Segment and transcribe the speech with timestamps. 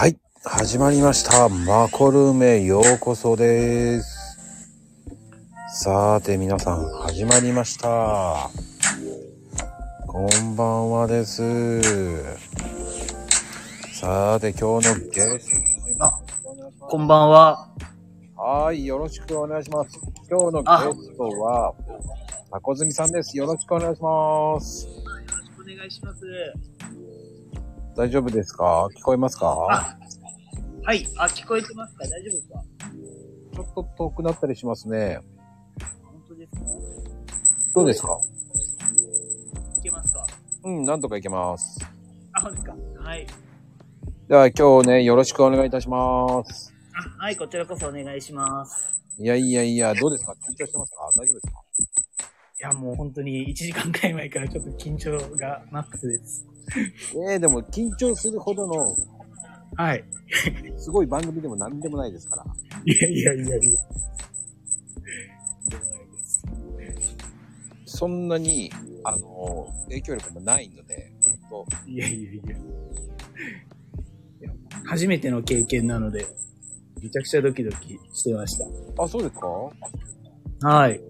[0.00, 0.16] はい。
[0.46, 1.50] 始まりました。
[1.50, 4.38] マコルームへようこそです。
[5.74, 8.48] さーて皆さん、始まりました。
[10.06, 11.82] こんばんはです。
[13.92, 16.06] さーて今日のゲスト。
[16.06, 16.18] あ
[16.80, 17.68] こんばんは。
[18.36, 18.86] はーい。
[18.86, 20.00] よろしくお願いします。
[20.30, 21.74] 今日のゲストは、
[22.50, 23.36] タコズミさんです。
[23.36, 24.86] よろしくお願いします。
[24.86, 26.69] よろしくお願いします。
[27.96, 28.88] 大丈夫ですか？
[28.96, 29.48] 聞こえますか？
[29.70, 29.98] あ、
[30.84, 31.06] はい。
[31.18, 32.04] あ、聞こえてますか？
[32.04, 32.64] 大丈夫ですか？
[33.54, 35.20] ちょっと遠くなったりしますね。
[36.04, 36.60] 本当ですか？
[37.74, 38.18] どうですか？
[39.78, 40.26] いけますか？
[40.64, 41.78] うん、なんとかいけます。
[42.32, 42.74] あ、そうですか？
[43.00, 43.26] はい。
[44.28, 46.72] では今日ね、よろしくお願いいたします。
[47.18, 47.36] あ、はい。
[47.36, 49.02] こちらこそお願いします。
[49.18, 50.32] いやいやいや、どうですか？
[50.48, 51.10] 緊張してますか？
[51.16, 51.62] 大丈夫ですか？
[52.60, 56.46] いや、もう本当に1時間くらい前からちょっと緊張がマックスです。
[57.30, 58.94] ええでも緊張するほどの、
[59.76, 60.04] はい。
[60.78, 62.44] すごい番組でも何でもないですから。
[62.84, 63.50] いやいやいやいや。
[63.50, 63.56] で
[65.76, 66.42] もないです
[67.86, 68.70] そんなに、
[69.04, 72.42] あの、影響力もないので、ちょっと、いやいやいや。
[72.42, 72.46] い
[74.42, 74.50] や
[74.84, 76.26] 初めての経験なので、
[77.02, 78.56] めちゃくちゃドキドキしてまし
[78.98, 79.46] あ、そうですか？
[80.60, 80.68] た。
[80.68, 81.00] はい。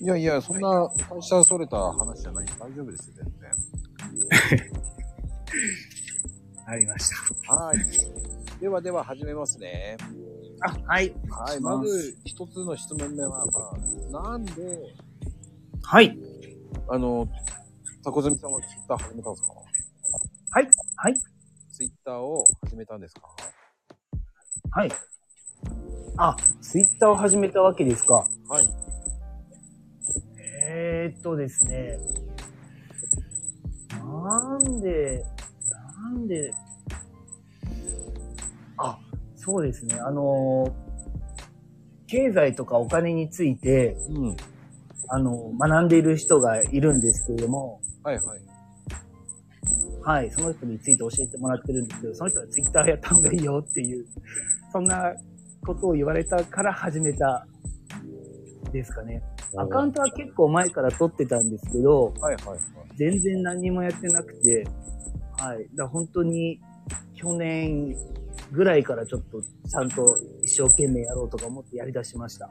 [0.00, 3.34] いやいや、そんな会社それた話じゃない大丈夫ですよ、全然。
[6.66, 7.10] ありまし
[7.48, 7.78] はい。
[8.60, 9.96] ではでは始めますね。
[10.60, 10.70] た。
[10.70, 11.14] あ、はい。
[11.30, 11.60] はい。
[11.60, 13.72] まず、一つの質問目は、ま
[14.20, 14.52] あ、なんで、
[15.82, 16.18] はい。
[16.88, 17.28] あの、
[18.04, 19.54] タコズミさんはツイッター始めたんですか？
[20.50, 20.68] はい。
[20.96, 21.16] はい。
[21.72, 23.22] ツイッターを始めたんですか？
[24.70, 24.90] はい。
[26.16, 28.28] あ、ツイッターを始めたわけですか。
[28.48, 28.64] はい。
[30.60, 31.98] えー、っとですね。
[34.08, 35.24] なんで、
[35.96, 36.52] なんで、
[38.76, 38.98] あ、
[39.36, 39.96] そうですね。
[40.00, 40.88] あのー
[42.08, 44.36] 経済とかお金について、うん。
[45.10, 48.40] あの、学んでいる人がいるんですけれども、はいはい。
[50.02, 54.06] はい、その人について教えてもらってるんですけど、その人がツイッターやった方がいいよっていう、
[54.72, 55.12] そんな
[55.66, 57.46] ことを言われたから始めた、
[58.68, 59.22] ですかね。
[59.56, 62.58] アカウントは結構前から取ってたんですけど、はいはいはい。
[62.96, 64.66] 全然何もやってなくて、
[65.38, 65.68] はい。
[65.74, 66.60] だ本当に
[67.14, 67.96] 去年
[68.52, 72.50] ぐらいからちょっとちゃんと一生懸命やろうとか思ってやり出しました。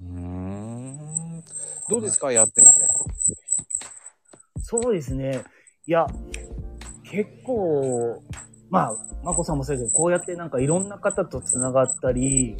[0.00, 1.44] うーん。
[1.88, 2.32] どうですか？
[2.32, 2.72] やってみて。
[4.62, 5.42] そうですね。
[5.86, 6.06] いや、
[7.02, 8.22] 結構、
[8.70, 12.56] まあ、まこさんもそうですけど、こうやってなんかいろんな方と繋がったり、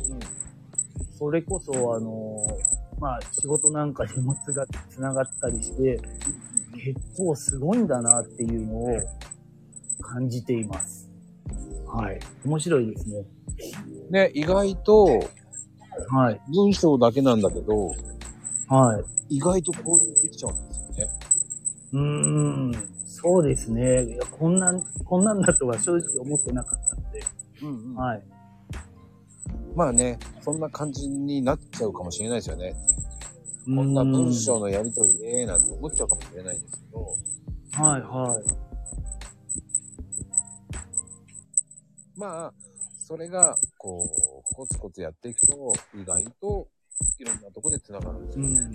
[1.19, 2.47] それこそあの、
[3.01, 6.01] まあ仕事なんかにもつが繋がったりして、
[6.75, 9.01] 結構すごいんだなっていうのを
[10.01, 11.11] 感じています。
[11.87, 12.21] はい。
[12.45, 13.25] 面白いですね。
[14.11, 15.23] ね、意外と
[16.09, 16.41] はい。
[16.49, 17.95] 文章だけなんだけど、
[18.69, 18.99] は
[19.29, 19.37] い。
[19.37, 21.11] 意外と交流できちゃうんですよね。
[21.93, 22.73] うーん。
[23.07, 24.05] そうですね。
[24.05, 27.23] いや、こんなん、こんなんだとは正直思ってなかったので。
[27.63, 28.23] うんうんはい。
[29.75, 32.75] まあね、そんな感じになっちゃうかもしれないですよね。
[33.65, 37.17] ここんな文章のやりとりで、なんて思っちゃうかもしれないんですけど、
[37.83, 38.45] はいはい。
[42.17, 42.53] まあ、
[42.99, 46.69] それが、こう、コツコツやっていくと、意外と、
[47.19, 48.71] いろんなとこで繋がるんですよね。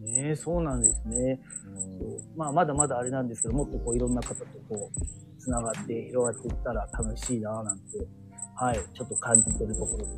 [0.00, 1.40] ねえ、そうなんですね。
[2.36, 7.84] まあ、まだまだあれなんですけど、もっとこういろんな方とこう、つながって広がっていったら楽しいなぁなんて、
[8.60, 10.10] はい、ちょっと感じてるところです。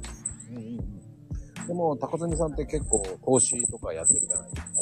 [0.50, 0.98] うんうんうん
[1.64, 4.72] でも、高積さんって結構投資とかやってるじゃないですか。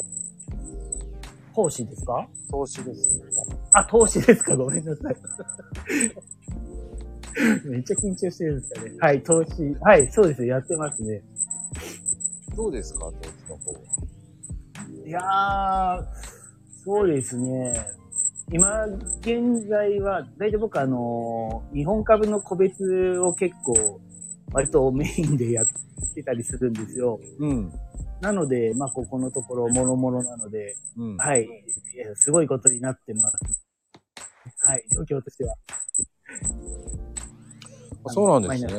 [1.53, 2.27] 投資ですか？
[2.49, 3.21] 投資です。
[3.73, 4.55] あ、投資ですか？
[4.55, 5.15] ごめんなさい。
[7.69, 8.93] めっちゃ緊張してるんですかね。
[8.99, 9.75] はい、投資。
[9.81, 10.43] はい、そうです。
[10.43, 11.21] やってますね。
[12.55, 13.01] どうですか？
[13.05, 13.17] 投資
[13.51, 13.79] の方は。
[15.05, 16.05] いやー、
[16.83, 17.75] そうですね。
[18.51, 18.85] 今、
[19.21, 24.01] 現在は、だいたい僕あの、日本株の個別を結構、
[24.53, 25.65] 割とメインでやっ
[26.13, 27.17] てたりするんですよ。
[27.39, 27.71] うん。
[28.19, 31.17] なので、まあ、ここのところ、もろもろなので、うん。
[31.17, 31.47] はい、
[32.15, 33.37] すごいことになってます。
[34.67, 35.55] はい、状況としては。
[38.07, 38.73] そうなんですね。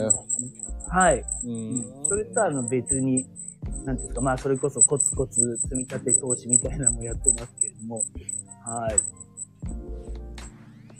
[0.91, 1.25] はい。
[1.45, 3.27] ううんそれとはあの別に、
[3.87, 8.03] なんですか、まあそれこそコツコツ積み立て投資みたいなのもやってますけれども、
[8.65, 9.32] はい。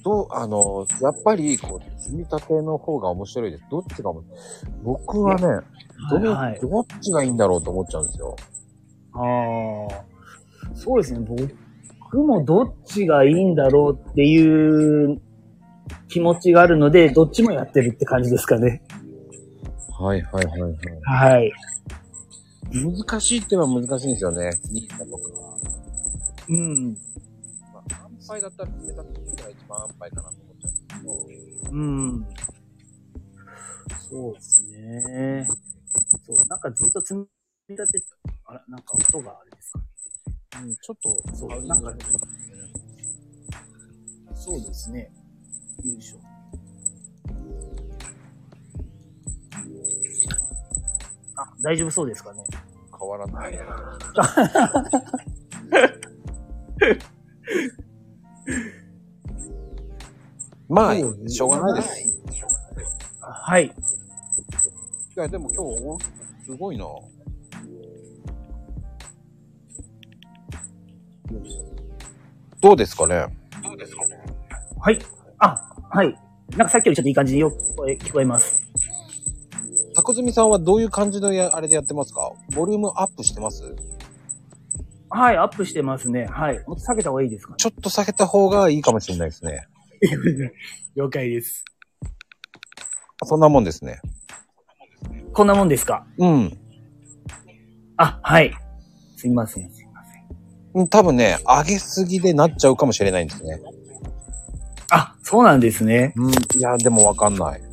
[0.05, 3.65] と、あの、やっぱり、こう、積み立ての方が面白いです。
[3.71, 4.39] どっちが面白い？
[4.83, 5.43] 僕はね、
[6.11, 6.61] どの、はい。
[6.61, 8.37] どっちがいいんだろうと思っちゃうんですよ。
[9.15, 9.19] あ
[9.93, 11.57] あ、そうですね、僕
[12.13, 15.21] 僕もどっちがいいんだろうっていう
[16.09, 18.83] 気持ちがあるので、どっちもやってるって感じですかね。
[19.99, 20.73] はいはいはいはい。
[21.05, 21.53] はい。
[22.73, 24.51] 難しいって言えば難しいんですよね。
[24.71, 25.23] ニーサとか。
[26.49, 26.97] うん。
[28.33, 31.29] まあ、安牌だったら決めた時が一番安牌かなと思っちゃうんですけど。
[31.71, 32.27] うん。
[34.11, 35.47] そうですね。
[36.27, 37.27] そう、なんかずっと積み
[37.77, 38.03] 立て、
[38.47, 39.81] あら、なんか音があれですか
[40.63, 41.93] うん、ちょっと、そうなんか
[44.35, 45.11] そうですね。
[45.85, 46.21] よいしょ。
[51.37, 52.43] あ、大丈夫そうですかね。
[52.99, 53.59] 変わらない。
[60.73, 60.95] まあ、
[61.29, 62.19] しょうがないです。
[63.21, 63.67] はい。
[63.67, 63.71] い
[65.17, 65.99] や、でも今日お、
[66.47, 66.85] すごいな。
[72.63, 73.27] どうですかね？
[74.81, 74.99] はい。
[75.39, 75.61] あ、
[75.91, 76.19] はい。
[76.57, 78.63] なんかさっきよりちょっといい感じでよく聞こえ聞こえます。
[79.95, 82.33] タコズミさんはどういう感じのやあれでやってますか？
[82.55, 83.77] ボリュームアップしてます？
[85.11, 86.25] はい、アップしてますね。
[86.27, 86.65] はい。
[86.67, 87.57] もっと下げた方がいいですかね？
[87.59, 89.67] ちょっと下げた方がいいかもしれないですね。
[90.97, 91.65] 了解です。
[93.25, 94.01] そんなもんですね。
[95.33, 96.05] こんなもんですか？
[96.19, 96.59] うん。
[97.97, 98.53] あ、はい。
[99.17, 99.71] すみません。
[99.73, 100.25] すみません。
[100.75, 103.61] うん多分ね、上げすぎでなっちゃうかもしれないんですね。
[104.91, 106.13] あ、そうなんですね。
[106.17, 106.33] うん。
[106.33, 107.61] いや、でもわかんない。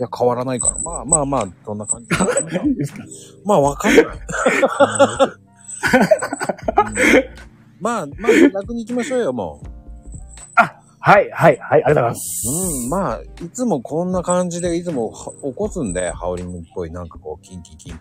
[0.00, 0.78] いや、変わらないから。
[0.78, 2.08] まあまあまあ、そんな感じ？
[3.44, 4.04] まあ、わかんない。
[6.86, 7.51] うん
[7.82, 9.72] まあ、まあ、楽に行きましょうよ、もう。
[11.04, 12.48] はい、はい、はい、ありがとうございます。
[12.48, 18.00] うん、まあ、いつもこんな感じで、いつもは起こすんで、ハウリングっぽい、なんかこう、キンキキンキ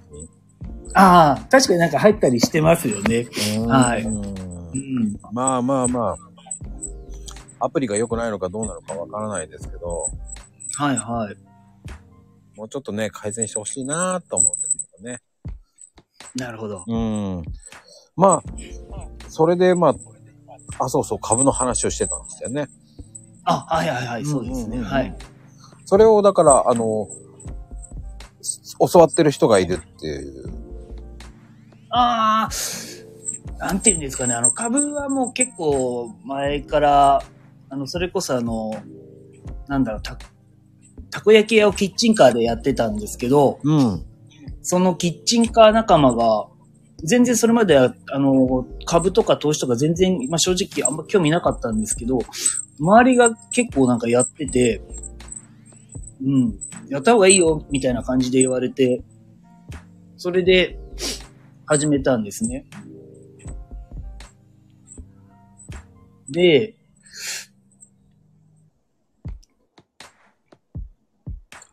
[0.94, 3.26] ああ、確かになんか入ったりしてますよね。
[3.58, 3.66] ン。
[3.66, 5.20] はいうんうん。
[5.34, 6.16] まあまあま
[7.60, 10.06] あ、アプリが良くないのかどうなのかわからないですけど、
[10.78, 11.36] はい、はい。
[12.56, 15.22] もうちょっとね、改善してほしいなと思うんですけどね。
[16.36, 16.84] なるほど。
[16.88, 17.44] うん。
[18.16, 19.96] まあ、それでま
[20.80, 22.68] あ、あ、そうそう、株の話をしてたんですよね。
[23.46, 24.78] あ、はい、はい、はい、そうですね。
[24.78, 25.16] うんうんうんはい。
[25.86, 27.08] それをだから、あの、
[28.42, 30.52] す教わってる人がいるっていう。
[31.92, 37.24] ああ、なんていうんですかね、あの、株はもう結構前から、
[37.70, 38.74] あの、それこそあの、
[39.68, 40.18] なんだろう、た、
[41.10, 44.06] たこ焼き屋をキッチンカーでやってたんですけど、うん。
[44.62, 46.48] そのキッチンカー仲間が、
[47.04, 52.20] 全然それまでは、あの、株とか投資とか全然、まあ、正直あんま興味なかったんですけど、
[52.80, 54.82] 周りが結構なんかやってて、
[56.24, 56.60] うん、
[56.90, 59.04] やった方がいいよ、みたいな感じで言われて、
[60.18, 60.78] それで
[61.66, 62.66] 始めたんですね。
[66.30, 66.76] で、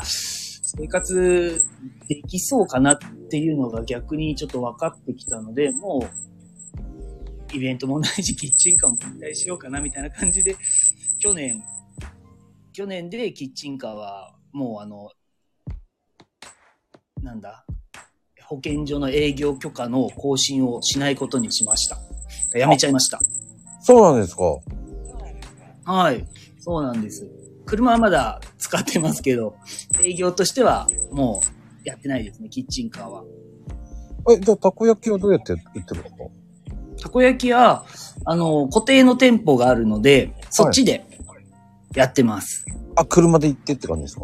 [0.78, 1.62] 生活
[2.08, 3.00] できそうかなっ
[3.30, 6.08] ていうのが逆にちょっと分かってきたので、も
[7.52, 10.56] う、イベントもないし、キッチンカーも引退しようかなみたいな感じで、
[11.18, 11.64] 去年、
[12.72, 15.10] 去年でキッチンカーはもうあの、
[17.22, 17.66] なんだ
[18.46, 21.98] 保健所の営業許可の更新をしないことにしました。
[22.58, 23.20] やめちゃいました。
[23.82, 24.44] そうなんですか。
[25.86, 26.26] はい。
[26.60, 27.39] そうなんです。
[27.70, 29.56] 車はまだ使ってますけど、
[30.04, 31.42] 営業としてはも
[31.86, 33.24] うやってないですね、キッチンカーは。
[34.32, 36.24] え、じゃあ、たこ焼きはどうやって売ってるんですか
[37.04, 37.86] たこ焼きは、
[38.26, 41.06] あの、固定の店舗があるので、そっちで
[41.96, 42.66] やってます。
[42.96, 44.22] あ、車で行ってって感じですか？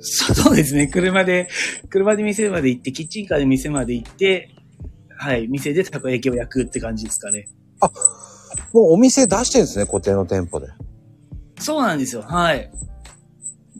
[0.00, 0.88] そうですね。
[0.88, 1.48] 車で、
[1.90, 4.48] 車で店まで行って、キッチンカーで店まで行って、
[5.16, 7.46] はい、店でたこ焼きを焼くって感じですかね。
[8.72, 10.68] もうお店出してるんですね、固定の店舗で。
[11.62, 12.22] そうなんですよ。
[12.22, 12.70] はい。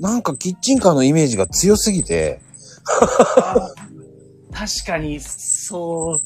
[0.01, 2.41] なんかキッチンカーのイメージが強すぎて、
[4.53, 6.21] 確かに、そう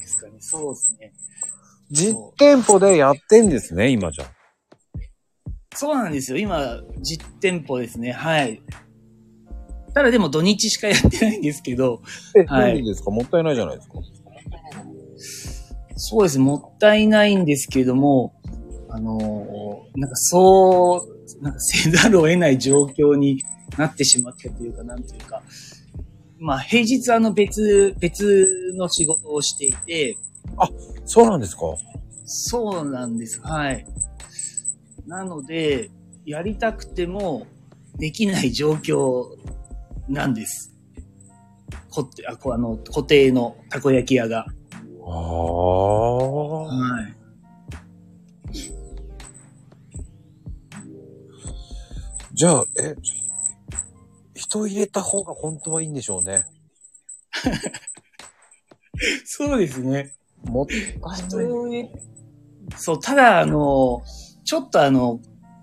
[0.00, 0.32] ですかね。
[0.40, 1.12] そうですね。
[1.90, 4.24] 実店舗でやってんですね、今じゃ。
[5.74, 6.38] そうなんですよ。
[6.38, 8.12] 今、実店舗ですね。
[8.12, 8.62] はい。
[9.94, 12.02] ただでも土日しかやってないんですけど、
[12.34, 13.10] え、はいなんでですか？
[13.10, 13.94] もったいないじゃないですか。
[15.96, 16.38] そうです。
[16.38, 18.34] もったいないんですけども、
[18.94, 21.06] あのーなんかそ
[21.40, 23.42] う、なんかせざるを得ない状況に
[23.78, 25.42] なってしまったというか、なんというか、
[26.38, 30.18] まあ平日あの別、別の仕事をしていて、
[31.06, 31.62] そうなんですか
[32.24, 33.40] そうなんです。
[33.40, 33.86] はい。
[35.06, 35.90] なので、
[36.26, 37.46] やりたくても
[37.98, 39.24] できない状況
[40.08, 40.74] なんです。
[41.90, 44.46] こってあこあの固定のたこ焼き屋が。
[45.04, 46.66] ああ。
[46.66, 47.21] はい。
[52.42, 52.96] じゃあ、え、
[54.34, 56.44] 人入れた方が本当はいいんでしょうね。
[59.24, 60.16] そうですね。
[60.46, 61.90] もったいない。
[62.76, 64.02] そう、ただ、あの、
[64.42, 65.20] ちょっとあの、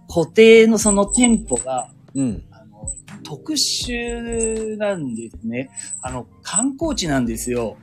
[0.08, 2.46] 固定のその店舗が、うん。
[2.50, 2.88] あの、
[3.24, 5.70] 特殊なんですね。
[6.02, 7.76] あの、観光地なんですよ。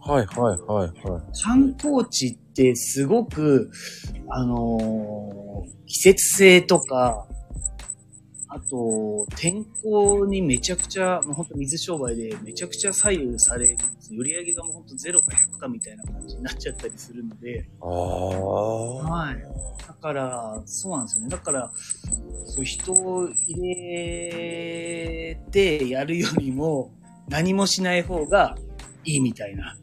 [0.00, 1.22] はいはいはいはい。
[1.40, 3.70] 観光地ってすごく、
[4.28, 5.42] あのー
[5.86, 7.28] 季節性とか、
[8.54, 14.14] あと、天候にめちゃくちゃ、もう本当水商売でめちゃくちゃ左右されるんです。
[14.14, 17.88] 売り上げがもう本当ゼロか100かみたいな感じになっちゃったりするので、ああ。
[17.88, 19.36] はい。
[19.88, 21.30] だから、そうなんですよね。
[21.30, 21.72] だから、
[22.44, 26.92] そう、人を入れてやるよりも、
[27.30, 28.58] 何もしない方が
[29.04, 29.78] いいみたいな。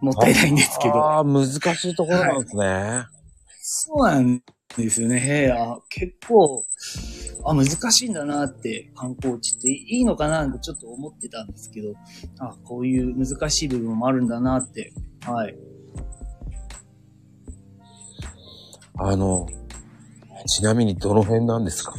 [0.00, 0.96] もったいないんですけど。
[0.96, 3.04] ああ、難しいところなんですね。
[3.60, 4.42] そうなん
[4.76, 5.52] ですよね。
[5.52, 6.64] あ、結構、
[7.44, 11.94] あ、難しいんだなって、観光地っていいのかなってちょっと思ってたんですけど、
[12.38, 14.92] あ、こういう難しい部分もあるんだなって、
[15.26, 15.56] はい。
[18.96, 19.46] あの、
[20.46, 21.94] ちなみにどの辺なんですか？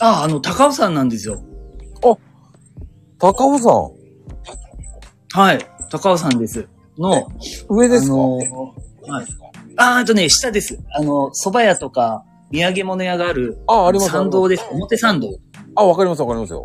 [0.00, 1.42] あ、あの、高尾山なんですよ。
[3.18, 3.90] 高尾山
[5.32, 5.58] はい。
[5.90, 6.68] 高尾山です。
[6.98, 7.26] の、
[7.68, 9.26] 上ですか、あのはい。
[9.76, 10.78] あ、あとね、下です。
[10.92, 14.64] あの、蕎麦屋とか、土産物屋がある、あ、あります参道です。
[14.70, 15.28] 表参道。
[15.74, 16.64] あ、わかりますわかりますよ。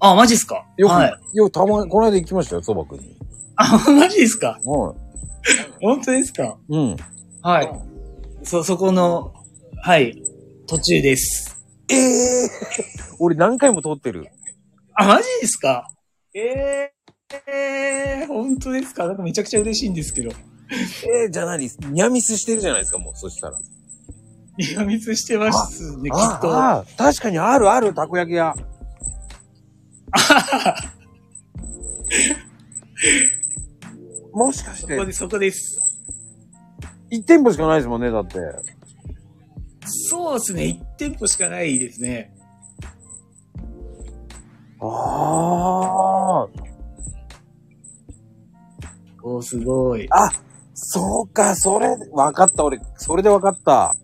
[0.00, 0.66] あ、マジっすか？
[0.76, 1.36] よく、はい。
[1.36, 3.16] よくたまに、この間行きましたよ、そばくんに。
[3.56, 4.58] あ、マジですか？
[4.64, 4.94] は
[5.80, 6.58] 本当ですか？
[6.68, 6.76] い。
[6.76, 6.96] うん。
[7.42, 7.70] はい。
[8.42, 9.32] そ、そこの、
[9.82, 10.22] はい、
[10.66, 11.56] 途中です。
[11.90, 11.94] え
[12.44, 12.48] え
[13.18, 14.26] 俺何回も通ってる。
[14.94, 15.88] あ、マジですか？
[16.34, 16.92] ええ
[17.46, 19.06] えー、本当ですか？
[19.06, 20.30] なんかめちゃくちゃ嬉しいんですけど。
[20.70, 21.64] えー、じゃあ何？
[21.64, 23.58] ニャミスしてるじゃないですか、もう、そしたら。
[24.56, 26.52] いや、密してますね、きあっと。
[26.52, 28.54] ああ確かにあるある、たこ焼き屋。
[34.32, 35.80] もしかして、そこで、そこです。
[37.10, 38.38] 1店舗しかないですもんね、だって。
[39.86, 42.32] そうですね、1店舗しかないですね。
[44.80, 46.48] ああ。
[49.22, 50.06] おー、すごい。
[50.10, 50.30] あ、
[50.92, 53.94] そうか、それ、わかった、俺、それでわかった。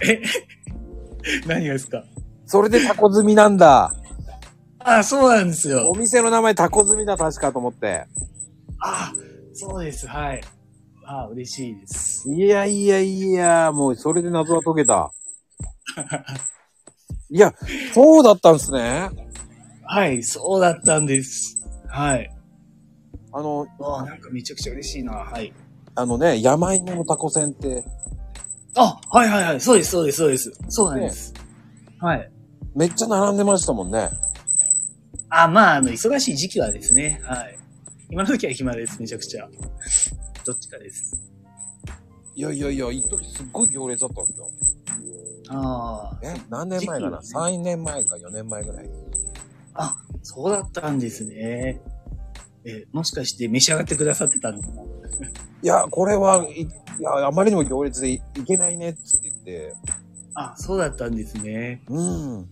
[1.46, 2.02] 何がですか？
[2.44, 3.94] それでタコ積みなんだ。
[4.80, 5.94] あ、そうなんですよお。
[5.94, 8.06] 店の名前タコ積みだ、確かと思って。
[8.80, 9.12] あ、
[9.54, 10.40] そうです、はい。
[11.06, 12.28] あ、嬉しいです。
[12.28, 15.12] いやいやいや、もうそれで謎は解けた。
[17.30, 17.54] いや、
[17.94, 19.08] そうだったんですね。
[19.84, 21.58] はい、そうだったんです。
[21.86, 22.28] はい。
[23.32, 25.12] あの、あなんかめちゃくちゃ嬉しいな。
[25.12, 25.52] はい。
[25.94, 27.84] あのね、山芋のタコ船って、
[28.74, 29.60] あ、はいはいはい。
[29.60, 30.52] そうです、そうです、そうです。
[30.68, 31.34] そうなんです。
[31.98, 32.30] はい。
[32.74, 34.08] めっちゃ並んでましたもんね。
[35.28, 37.20] あ、まあ、あの、忙しい時期はですね。
[37.24, 37.58] はい。
[38.10, 39.46] 今の時は暇です、めちゃくちゃ。
[40.44, 41.16] どっちかです。
[42.34, 44.50] いやいやいや、一時すっごい行列だったんですよ。
[45.50, 46.18] ああ。
[46.22, 48.88] え、何年前かな、時期は ?3 年前か4年前ぐらい。
[49.74, 51.80] あ、そうだったんですね。
[52.64, 54.82] え、もしかして召し上がってくださってたのかな？
[55.62, 56.68] いや、これは、いい
[57.02, 59.74] や、あまりにも行列でいいけないねっつって言って、
[60.34, 61.82] あ、そうだったんですね。
[61.88, 62.48] うん。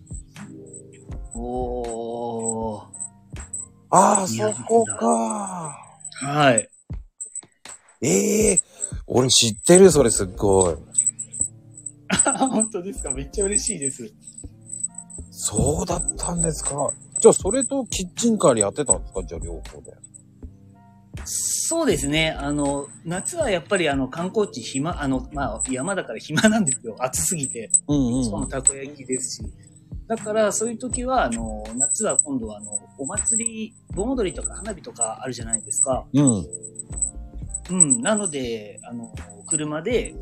[1.33, 2.83] おー。
[3.89, 5.77] ああ、いやそこか。
[6.13, 6.69] はい。
[8.03, 8.59] ええ
[9.07, 10.75] 俺知ってる、それすっごい。
[12.37, 13.11] 本当ですか？
[13.11, 14.11] めっちゃ嬉しいです。
[15.31, 16.91] そうだったんですか。
[17.21, 19.23] じゃあ、それとキッチンカーでやってたんですか？
[19.23, 19.93] じゃあ、両方で。
[21.23, 22.31] そうですね。
[22.31, 26.95] あの、夏はやっぱりあの観光地暇、あの、まあ山だから暇なんですよ。
[26.99, 27.69] 暑すぎて。
[27.87, 29.51] うんしかもたこ焼きですし。
[30.07, 36.05] だからそういう時は、あの、夏は今度はあの、お祭り、盆踊りとか花火とかあるじゃないですか。
[36.13, 36.45] うん。
[37.69, 38.01] うん。
[38.01, 39.13] なので、あの、
[39.45, 40.15] 車で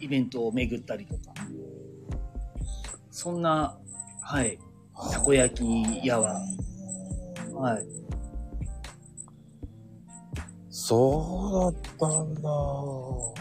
[0.00, 1.20] イベントを巡ったりとか。
[3.10, 3.76] そんな、
[4.22, 4.58] はい。
[5.08, 6.40] たこ焼き屋は、
[7.54, 7.86] はい。
[10.70, 12.50] そうだったんだ。
[12.50, 13.34] は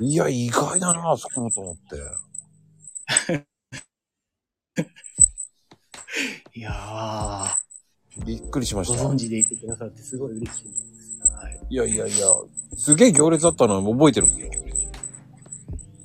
[0.00, 0.04] い。
[0.06, 1.96] いや、意外だな、そこと思って。
[6.54, 8.24] いやー。
[8.24, 9.02] びっくりしました。
[9.02, 10.84] ご存知でいてくださってすごい嬉しいです。
[11.32, 11.60] はい。
[11.68, 12.26] いやいやいや、
[12.76, 14.50] すげえ行列だったの覚えてるんですよ。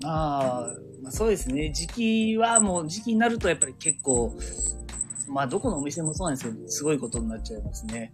[0.05, 1.71] ああ、まあ、そうですね。
[1.73, 4.31] 時期はもう時期になるとやっぱり結構、
[5.27, 8.13] まあどこのお店もそうなんですけど、すごいことになっちゃいますね。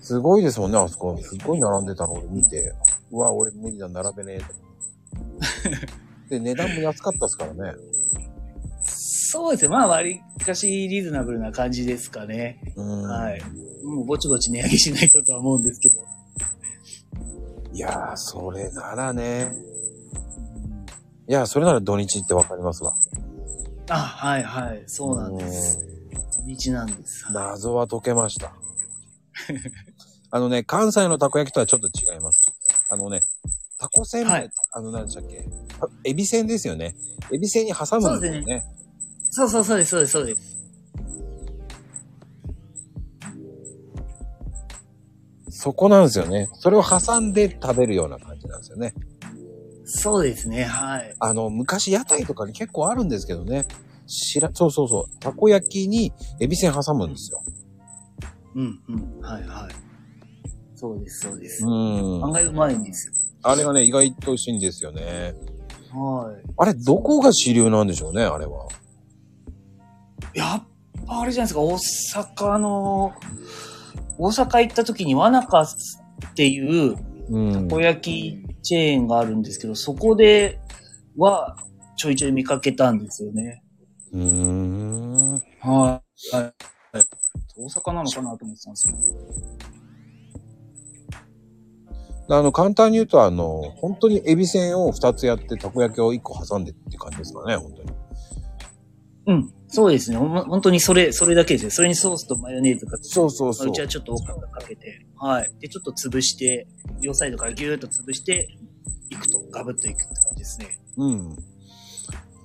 [0.00, 1.18] すごいですもんね、あそこ。
[1.18, 2.72] すごい並んでたの俺見て。
[3.10, 4.46] うわ、俺無理だ、並べねえと。
[6.30, 7.74] で、値段も安かったですからね。
[8.82, 9.68] そうですね。
[9.68, 12.62] まあ割かしリーズナブルな感じですかね。
[12.76, 13.02] うん。
[13.02, 13.42] はい。
[13.84, 16.00] もうぼちぼち値上げしないととは思うんですけど。
[17.74, 19.68] いやー、それならね。
[21.28, 22.94] いや、それなら土日ってわかりますわ。
[23.90, 24.84] あ、はいはい。
[24.86, 25.78] そうなんです。
[26.38, 27.26] 土日なんです。
[27.28, 28.52] うん謎は解けました。
[30.30, 32.42] あのね、関西のたこ焼きとはちょっと違います。
[32.90, 33.20] あのね、
[33.78, 35.48] タコせんべい、はいあの、何でしたっけ？
[35.78, 36.94] たエビせんですよね。
[37.32, 38.64] エビせんに挟むんですよね。
[39.30, 40.58] そうそうそうです、そうです、そうです。
[45.50, 46.48] そこなんですよね。
[46.54, 48.94] それを挟んで食べるような感じなんですよね。
[49.90, 51.16] そうですね、はい。
[51.18, 53.66] あの、昔屋台とかに結構あるんですけどね。
[54.06, 55.18] しら、そうそうそう。
[55.18, 57.42] たこ焼きにエビせん挟むんですよ。
[58.54, 59.74] うん、うん、はいはい。
[60.76, 61.64] そうです、そうです。
[61.64, 62.24] うん。
[62.24, 63.14] 案外うまいんですよ。
[63.42, 65.34] あれがね、意外と美味しいんですよね。
[65.90, 66.50] はい。
[66.58, 68.68] あれ、どこが主流なんでしょうね、あれは。
[70.34, 70.62] やっ
[71.06, 73.14] ぱあれじゃないですか、大阪の、
[74.18, 75.68] 大阪行った時にワナカっ
[76.34, 76.96] ていう
[77.30, 80.60] うんたこ焼きチェーンがあるんですけど、そこで
[81.16, 81.56] は
[81.96, 83.62] ちょいちょい見かけたんですよね。
[84.12, 85.32] うーん。
[85.32, 86.36] はい。
[86.36, 86.52] はい。
[87.56, 88.98] 大阪なのかなと思ってたんですけど。
[92.36, 97.90] あの、簡単に言うと、あの、本当にエビせんを2つやって、たこ焼きを1個挟んでって感じですかね、本当に。
[99.28, 99.54] うん。
[99.68, 100.18] そうですね。
[100.18, 101.70] 本当にそれ、それだけですよ。
[101.70, 103.80] それにソースとマヨネーズがそうそうそうまあうち。
[103.80, 105.50] はちょっとおかかけて、はい。
[105.60, 106.66] で、ちょっと潰して、
[107.00, 108.57] 両サイドからギューッと潰して、
[109.10, 110.78] いくと、ガブッといくって感じですね。
[110.96, 111.36] うん。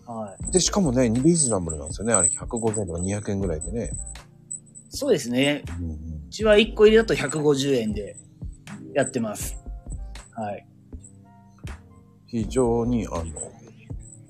[0.06, 0.52] はい。
[0.52, 2.14] で、しかもね、リーズナブルなんですよね。
[2.14, 3.92] あれ、150円とか200円ぐらいでね。
[4.90, 5.64] そうですね。
[5.80, 8.16] うんうんうちは1個入りだと150円で
[8.96, 9.56] やってます。
[10.32, 10.68] はい。
[12.26, 13.24] 非常に、あの、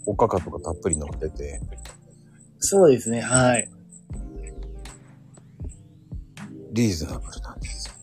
[0.06, 1.62] おかかとかたっぷり乗ってて、
[2.60, 3.22] そうですね。
[3.22, 3.70] はい。
[6.74, 7.94] リーズナブルなんですよ。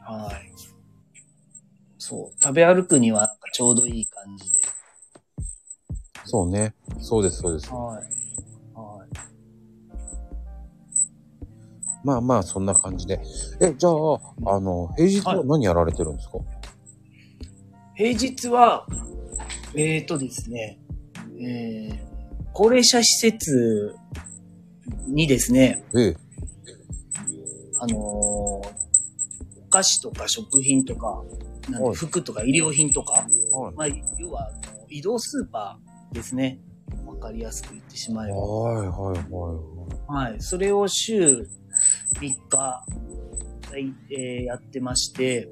[0.00, 0.52] はい。
[2.08, 2.40] そう。
[2.40, 4.60] 食べ歩くにはちょうどいい感じで。
[6.24, 6.72] そうね。
[7.00, 7.68] そうです、そうです。
[7.72, 8.78] はい。
[8.78, 9.08] はい。
[12.04, 13.20] まあまあ、そんな感じで。
[13.60, 13.92] え、じゃあ、
[14.54, 16.38] あの、平日は何やられてるんですか、
[17.96, 18.86] 平日は、
[19.74, 20.78] えーとですね、
[21.40, 21.98] えー、
[22.52, 23.96] 高齢者施設
[25.08, 26.16] にですね、ええ。
[27.80, 28.86] あのー
[29.66, 31.22] お菓子とか食品とか、
[31.70, 33.74] なん服とか医療品とか、はい。
[33.74, 34.50] まあ、要は、
[34.88, 36.60] 移動スーパーですね。
[37.04, 38.36] わかりやすく言ってしまえば。
[38.36, 40.30] はい、はい、はい。
[40.30, 40.40] はい。
[40.40, 41.48] それを週
[42.20, 42.84] 3日、
[44.10, 45.48] えーやってまして、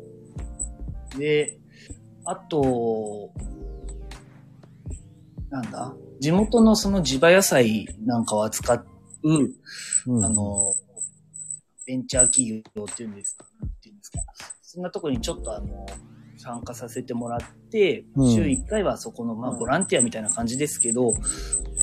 [1.19, 1.59] で、
[2.25, 3.33] あと、
[5.51, 5.95] なんだ？
[6.21, 8.87] 地元のその地場野菜なんかを扱う、
[10.07, 10.73] うんあ、の、
[11.87, 14.21] ベンチャー企業っていうんですか、なんていうんですか？
[14.75, 15.87] そんなところにちょっとあの、
[16.37, 18.35] 参加させてもらって、うん。
[18.35, 19.59] 週1回はそこの、まあ、うん。
[19.61, 21.13] ボランティアみたいな感じですけど、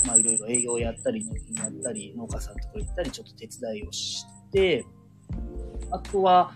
[0.05, 4.85] まあ、いろいろ営業やったり、納品やったり、農家さんとこ行ったり、ちょっと手伝いをして、
[5.89, 6.51] あとは、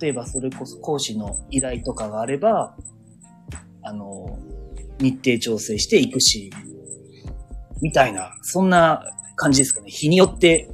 [0.00, 2.76] 例えばそれこそ講師の依頼とかがあれば、
[3.82, 4.40] あの、
[4.98, 6.50] 日程調整していくし、
[7.80, 9.04] みたいな、そんな
[9.36, 9.90] 感じですかね。
[9.90, 10.68] 日によって、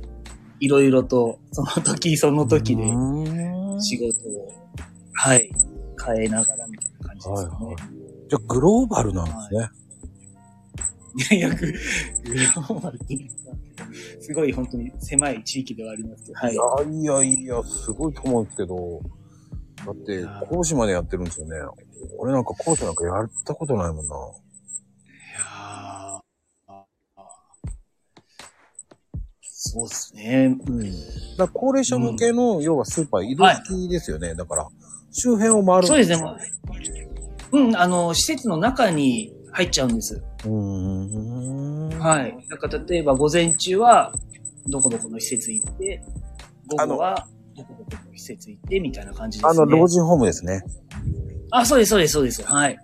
[0.61, 3.83] いろいろと、その時その時でうん。
[3.83, 4.62] 仕事を、
[5.23, 5.53] はい、
[6.05, 7.67] 変えながらみたいな感じですかね。
[7.67, 7.77] はい
[8.29, 9.69] じゃあ、グローバルなんですね。
[11.35, 13.85] いやいや、ググローバルっていうか
[14.23, 16.89] すごい本当に狭い地域ではありますけど、はい。
[16.95, 19.01] いやいやいや、すごいと思うんですけど、
[19.85, 21.57] だって、講師までやってるんですよね。
[22.19, 24.17] 俺なんか講師なんかやったことないもんな。
[24.17, 24.19] い
[25.39, 26.23] や
[29.43, 30.59] そうですね。
[30.67, 31.37] うん。
[31.37, 34.35] だ高齢者向けの、要はスーパー移動式ですよね。
[34.35, 34.69] だから、
[35.13, 35.87] 周辺を回る。
[35.87, 36.17] そうですね。
[36.17, 36.37] も
[37.53, 40.23] ううん、あの、施設の中に入っちゃうんです。
[40.45, 41.89] うーん。
[41.99, 42.47] はい。
[42.49, 44.13] なんか例えば午前中は、
[44.67, 46.03] どこどこの施設行って、
[46.67, 49.63] 午後は、どこどこの施設行って、みたいな感じですね。
[49.63, 50.63] あの、老人ホームですね。
[51.51, 52.43] あ、そうです、そうです、そうです。
[52.43, 52.79] はい。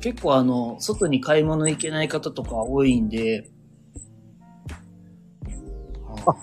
[0.00, 3.50] 結構あの、外に買い物行けない方とか多いんで、
[6.26, 6.34] あ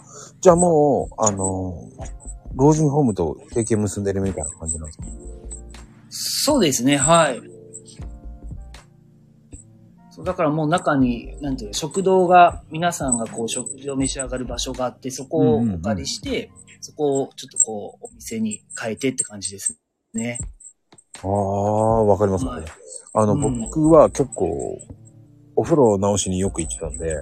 [0.42, 1.90] じゃあもう、あの、
[2.58, 5.06] 老人ホームと提携結んでるみたいな感じなんですか？
[6.10, 7.42] そうですね、はい。
[10.10, 16.50] そうだからもう中に、なんていうの食堂が、皆さんがこう食事を召し上がる場所があって、そこをお借りして、
[16.82, 19.80] そこをちょっとこう、お店に変えてって感じです
[20.14, 20.40] ね。
[21.24, 22.66] ああ、わかります、はい。
[23.14, 23.60] あの、うん。
[23.62, 24.80] 僕は結構、
[25.56, 27.16] お風呂直しによく行ってたんで、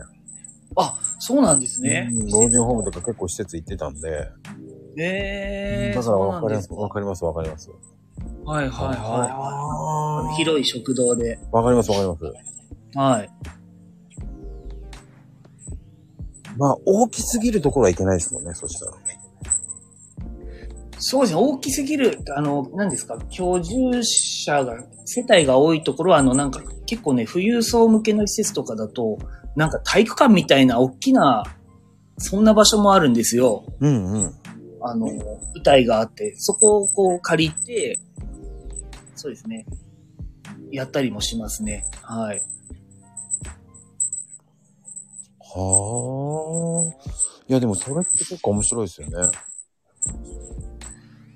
[0.78, 2.10] あ、そうなんですね。
[2.14, 4.30] うん老人ホームとか結構施設行ってたんで、
[4.98, 6.74] えー、だからわかります。
[6.74, 7.70] わかります、わかります。
[8.46, 10.30] はいはいはい。
[10.32, 11.40] あ広い食堂で。
[11.52, 12.98] わかります、わかります。
[12.98, 13.30] はい。
[16.58, 18.94] まあ、大きすぎるところはいけないですもんね、そしたら。
[20.98, 29.18] そうですね、大きすぎる、あの、何ですか、居住者が、世帯が多いところは、あの、なんか、結構ね、富裕層向けの施設とかだと、
[29.56, 31.44] なんか体育館みたいな大きな、
[32.18, 33.66] そんな場所もあるんですよ。
[33.82, 34.34] うんうん。
[34.88, 38.00] あの、舞台があって、そこをこう借りて、
[39.16, 39.66] そうですね、
[40.72, 41.86] やったりもしますね。
[42.02, 42.42] はい。
[45.40, 47.06] はあ。
[47.48, 49.32] いや、でもそれって結構面白いですよね。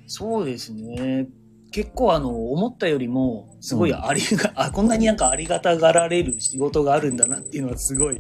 [0.07, 1.27] そうですね。
[1.71, 8.19] 結構あの、思ったよりも、すごいありが、あ、こんなになんかありがたがられる仕事があるんだなっていうのはすごい、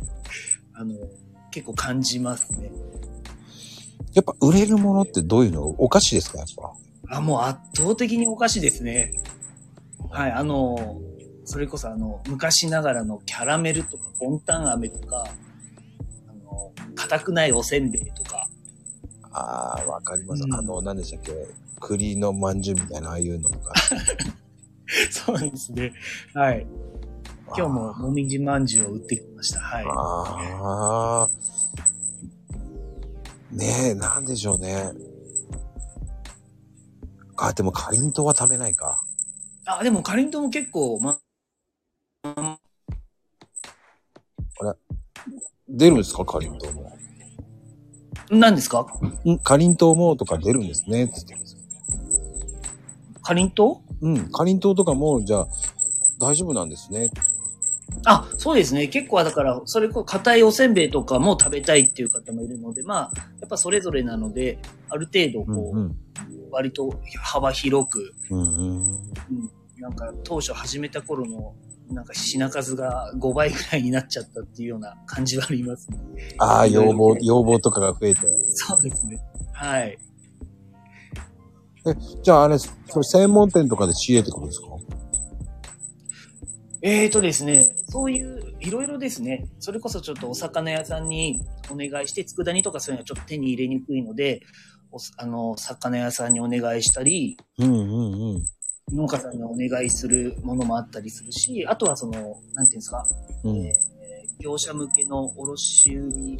[0.73, 0.93] あの、
[1.51, 2.71] 結構感じますね。
[4.13, 5.67] やっぱ売れるものってどういうの？
[5.67, 6.39] お菓子ですか？
[6.39, 7.17] やっぱ。
[7.17, 9.13] あ、もう圧倒的にお菓子ですね。
[10.09, 10.99] はい、あの、
[11.45, 15.25] それこそあの、昔ながらのキャラメルとか、ボンタン飴とか、
[16.27, 18.47] あの、硬くないおせんべいとか、
[19.31, 20.43] ああ、わかります。
[20.43, 21.31] うんあの、何でしたっけ？
[21.79, 23.73] 栗のまんじゅうみたいな、ああいうのとか。
[25.11, 25.93] そうですね。
[26.33, 26.65] はい。
[27.55, 29.59] 今日ももみじまんじゅうを売ってきました。
[29.59, 29.85] はい。
[29.87, 31.29] ああ。
[33.51, 34.91] ねえ、なんでしょうね。
[37.37, 39.03] あ、でもかりんとうは食べないか。
[39.65, 41.19] あ、でもかりんとうも結構、ま、
[45.67, 46.97] 出るんですかかりんとうも？
[48.29, 48.85] 何ですか？
[49.27, 51.07] んかりんとうもとか出るんですね。
[51.07, 51.57] つってます
[53.21, 54.31] かりんとううん。
[54.31, 55.47] かりんとうとかも、じゃあ、
[56.19, 57.09] 大丈夫なんですね。
[58.39, 58.87] あ、そうですね。
[58.87, 64.57] 結構だから、それこそ硬いおせんべいとかも食べたいっていう方もいるので、まあ、やっぱそれぞれなので、
[64.89, 65.95] ある程度こう、うん
[66.51, 68.39] 割と幅広く、うん。
[68.39, 68.99] うんうん。
[69.77, 71.53] なんか当初始めた頃の、
[71.91, 75.97] なんか品数が5倍ぐらいになっちゃったっていうような感じはありますね。
[76.39, 78.21] ああ、要望、要望とかが増えて。
[78.53, 79.19] そうですね。
[79.53, 79.99] はい。
[82.23, 84.68] じゃああれ、それ専門店とかで仕入れてくるんですか？
[86.81, 94.41] えーとですね、そういう、いろいろですね、それこそちょっとお魚屋さんにお願いして、佃煮とかそういうのはちょっと手に入れにくいので、
[94.91, 98.45] おあの、魚屋さんにお願いしたり、うんうんうん。
[98.95, 102.13] 農家さんにお願いするものもあったりするし、あとはその、
[102.53, 103.07] なんていうんですか、
[103.43, 103.57] うん。
[103.65, 103.89] えー
[104.39, 106.37] 業者向けの卸売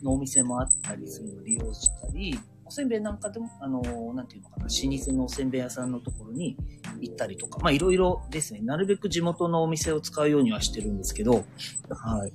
[0.00, 2.38] のお店もあったりするのを利用したり、
[2.70, 3.82] おせんべいなんかでも、あの、
[4.14, 4.68] なんていうのかな、老
[5.04, 6.56] 舗のおせんべい屋さんのところに
[7.00, 12.32] 行ったりとか、まあいろいろですね、なるべく地元のお店を使うようにはしてるんですけど、はい。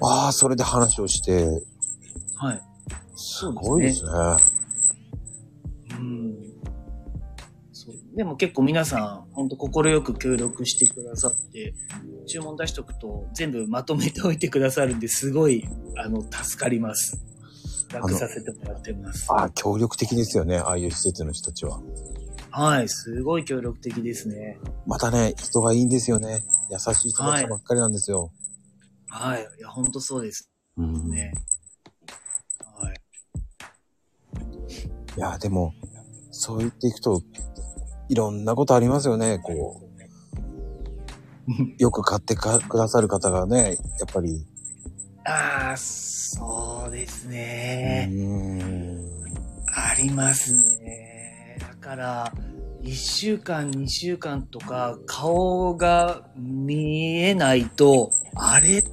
[0.00, 1.46] ああ、それで話をして、
[2.36, 2.62] はい。
[3.16, 4.10] すごいですね。
[5.90, 6.34] うん。
[7.72, 11.74] そうでも結構皆さん、本当快く協力してくださって、
[12.26, 17.22] 注文出しとくと全部まとめておいてくださるんで、すごい、あの、助かります。
[18.00, 19.26] 楽させてもらってます。
[19.30, 20.58] ああ、協力的ですよね。
[20.58, 21.80] ああいう施設の人たちは。
[22.50, 24.58] はい、すごい協力的ですね。
[24.86, 26.42] またね、人がいいんですよね。
[26.70, 28.30] 優しい人たちばっかりなんですよ。
[29.08, 31.10] はい、いや、本当そうですうん。
[31.10, 31.32] ね。
[32.80, 32.94] はい。
[35.16, 35.74] いや、でも、
[36.30, 37.22] そう言っていくと、
[38.08, 39.38] いろんなことありますよね。
[39.38, 39.86] こう、
[41.78, 44.46] よく買ってかくださる方がね、やっぱり。
[45.28, 48.06] ああ、そうですうね。
[48.06, 49.00] ん。
[49.74, 51.56] ありますね。
[51.58, 52.32] だから、
[52.82, 58.84] 1週間、2週間とか、顔が見えないと、あれっ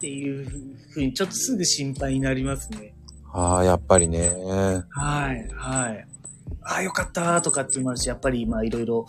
[0.00, 0.48] ていう
[0.90, 2.94] ふうに、ちょっとすぐ心配になりますね。
[3.32, 4.30] ああ、やっぱりね。
[4.90, 6.06] はい、はい。
[6.62, 9.06] ああ、よかったとかって言いますし、やっぱりまあいろいろ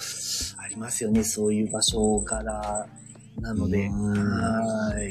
[0.57, 1.23] ありますよね。
[1.23, 2.87] そういう場所柄
[3.41, 3.89] なので。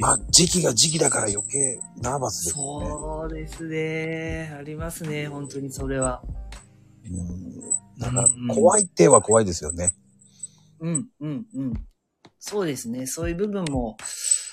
[0.00, 2.88] まあ、時期が時期だから余計ナーバスですよね。
[2.88, 4.56] そうですね。
[4.58, 5.26] ありますね。
[5.26, 6.22] 本当にそれは。
[7.04, 7.60] うん。
[7.98, 9.94] だか怖いっては怖いですよね。
[10.80, 11.72] うん、うん、うん。
[12.38, 13.06] そうですね。
[13.06, 13.96] そういう部分も、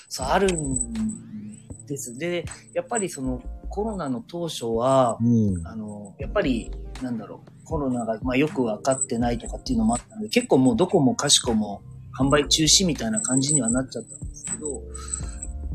[0.08, 2.16] そう、あるんです。
[2.18, 5.66] で、やっぱりそのコロナの当初は、うん。
[5.66, 6.70] あの、やっぱり、
[7.02, 11.82] なんだろう、コロナが、まあ、よく分かってないとかっていうのもあったので、結構もうどこもかしこも
[12.18, 14.82] 販売中止みたいな感じにはなっちゃったんですけど、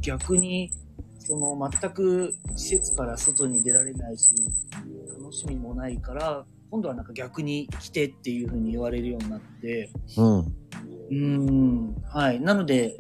[0.02, 0.72] 逆に、
[1.20, 4.32] その、全く施設から外に出られないし、
[5.18, 10.40] 楽しみもないから、今度はなんか逆に来てっていう風に言われるようになって、うん。
[10.40, 12.42] うーん、はい。
[12.42, 12.98] なので、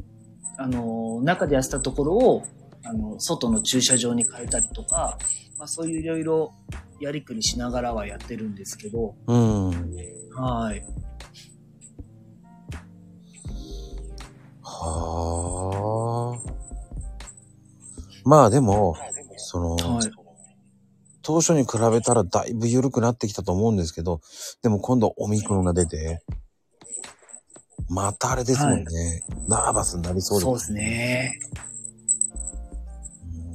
[0.57, 2.43] あの、中でやってたところを、
[2.85, 5.17] あの、外の駐車場に変えたりとか、
[5.57, 6.53] まあそういういろいろ
[6.99, 9.69] やりくりしながらはやってるんですけど、うん。
[10.35, 10.85] はい。
[14.85, 16.39] はあ。
[18.25, 18.95] まあでも、
[19.37, 20.11] その、はい。
[21.21, 24.19] 当初に比べたらだいぶ緩くなってきたと思うんですけど、
[24.61, 26.21] でも今度オミクロンが出て、
[27.89, 29.23] またあれですもんね。
[29.47, 30.45] ナーバスになりそうです。
[30.45, 31.39] そうですね。
[31.67, 31.73] うん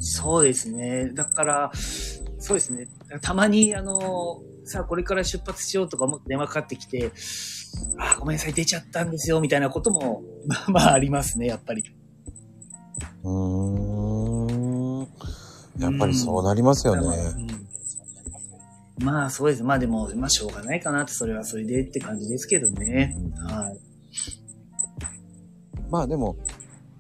[0.01, 1.11] そうですね。
[1.13, 1.73] だから、
[2.39, 2.89] そうですね。
[3.21, 7.13] たまに、あの、さあこれから出発しようとか思って電話かかってきて、
[7.99, 11.85] あーごめんなさい、出ちゃったんですよ、みたいなことも、まあまあありますね、やっぱり。
[13.25, 15.09] うーん。
[15.79, 17.17] やっぱりそうなりますよね。
[17.17, 17.69] うん
[19.01, 19.63] まあそうです。
[19.63, 23.17] まあでも、まあしょうがないかなって、それはそれでって感じですけどね。
[23.49, 23.79] はい。
[25.89, 26.35] まあでも、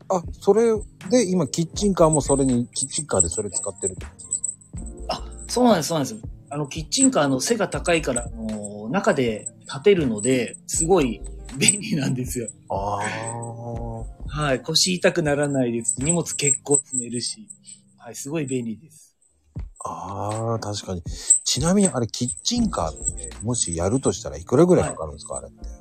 [0.08, 5.14] あ、それで今キッチンカーもそれに、キッチンカーでそれ使ってるってことですか？
[5.16, 6.22] あ、そうなんです、そうなんです。
[6.50, 11.20] あの、キッチンカーの背が高いから、あの、中で立てるので、すごい
[11.56, 12.48] 便利なんですよ。
[12.70, 14.40] ああ。
[14.42, 14.62] はい。
[14.62, 15.96] 腰痛くならないです。
[15.98, 17.48] 荷物結構積めるし。
[17.98, 19.16] はい、すごい便利です。
[19.84, 21.02] ああ、確かに。
[21.44, 25.77] ちなみにあれ、キッチンカーって、もしやるとしたらいくらぐらいかかるんですか、あれって？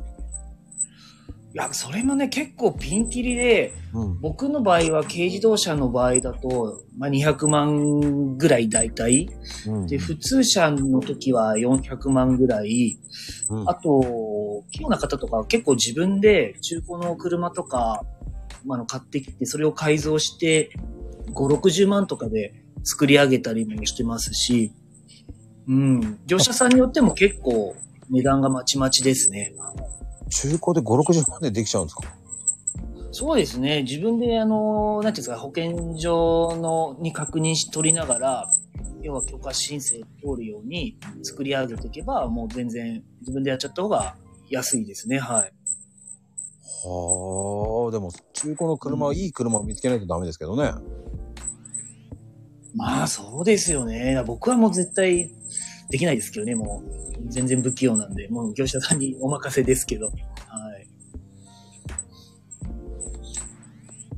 [1.53, 4.19] いや、それもね、結構ピンキリで、うん。
[4.19, 9.29] 僕の場合は軽自動車の場合だと、まあ、200万ぐらい大体。
[9.65, 9.87] うん。
[9.87, 12.99] で、普通車の時は400万ぐらい。
[13.49, 18.03] うんあと、器用な方とかは結構自分で中古の車とか、
[18.65, 20.71] まあ、あの買ってきて、それを改造して、
[21.33, 24.73] 5、60万とかで作り上げたりもしてますし、
[25.67, 26.19] うん。
[26.25, 27.75] 業者さんによっても結構
[28.09, 29.53] 値段がまちまちですね。
[30.29, 32.03] 中古で5、60万でできちゃうんですか？
[33.11, 33.83] そうですね。
[33.83, 38.53] 自分で、あの、なんていうんですか、保健所のに確認し取りながら、
[39.01, 44.15] 要は許可申請通るように作り上げていけば、もう全然自分でやっちゃった方が
[44.49, 45.17] 安いですね。
[45.19, 45.53] はい。
[46.83, 50.71] はあ、でも中古の車はいい車を見つけないとダメですけどね。
[52.75, 54.21] まあ、そうですよね。
[54.27, 55.31] 僕はもう絶対
[55.89, 56.55] できないですけどね。
[56.55, 60.07] もう、全然不器用なんで、もう業者さんにお任せですけど。
[60.07, 60.15] はい。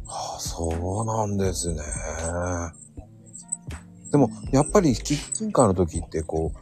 [0.05, 1.82] はあ、そうなんですね。
[4.12, 6.58] でも、やっぱりキッチンカーの時ってこう、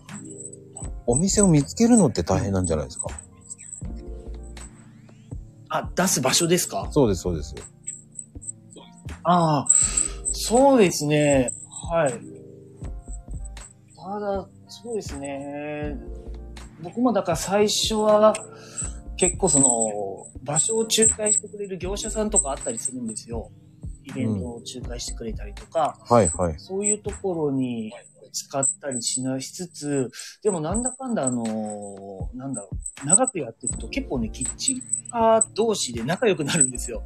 [1.06, 3.08] お店を見つけるのって大変なんじゃないですか？
[5.70, 6.90] あ、出す場所ですか？
[6.92, 7.56] そうです、そうです。
[9.24, 9.68] ああ、
[10.34, 11.54] そうですね。
[11.90, 12.14] はい。
[13.96, 14.50] ただ、
[14.84, 15.98] そうですね。
[16.82, 18.34] 僕もだから最初は
[19.18, 23.52] 結構その場所を仲介してくれる業者さんとかあったりするんですよ。
[24.04, 26.56] イベントを仲介してくれたりとか、はい、はい。
[26.58, 27.92] そういうところに
[28.32, 30.12] 使ったりしなしつつ、
[30.44, 31.44] でもなんだかんだあの、
[32.36, 32.70] なんだろ
[33.04, 37.04] う、長くやっていくと結構ね、キッチンカー同士で仲良くなるんですよ。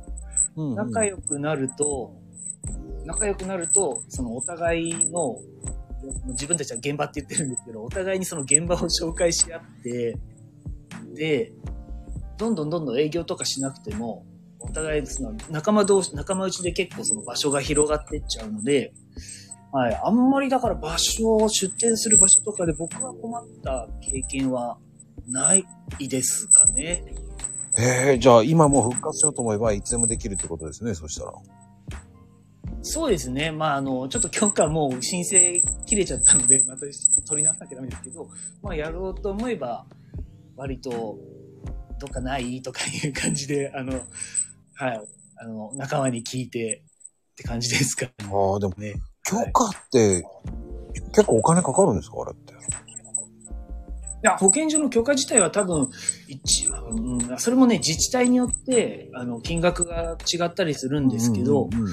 [0.55, 2.13] うんうん仲良くなると、
[3.05, 5.37] 仲良くなると、そのお互いの、
[6.29, 10.17] 自分たちは現場って言ってるんですけど、お互いにその現場を紹介し合って、
[11.13, 11.53] で、
[12.37, 14.25] どんどんどんどん営業とかしなくても、
[14.59, 18.93] お互いその仲間同士、仲間内で結構その場所が広がってっちゃうので、
[19.71, 20.01] はい。
[20.03, 24.77] あんまりだから場所を出店する場所とかで僕は困った経験は
[25.27, 25.65] ない
[25.99, 27.03] ですかね。
[27.77, 31.33] へえ、じゃあ今も復活しようと思えばいつでもできるってことですね、そしたら。
[32.83, 33.51] そうですね。
[33.51, 36.81] まあ、あの、ちょっと許可もう申請切れちゃったので、 また
[37.27, 38.27] 取り直さなきゃダメですけど、
[38.61, 39.85] まあ、やろうと思えば、
[40.55, 41.17] 割と、
[41.99, 43.93] どっかないとかいう感じで、 あの、
[44.73, 45.01] はい、
[45.37, 46.83] あの、仲間に聞いて
[47.33, 48.95] って感じですかああ、でもね。
[49.23, 50.23] 許可って
[51.13, 52.53] 結構お金かかるんですかあれって？
[52.53, 52.57] い
[54.23, 55.89] や、保健所の許可自体は多分、
[56.27, 61.91] 一うん、それもね、自治体によって、あの、金額が違ったりするんですけど、うんうんうん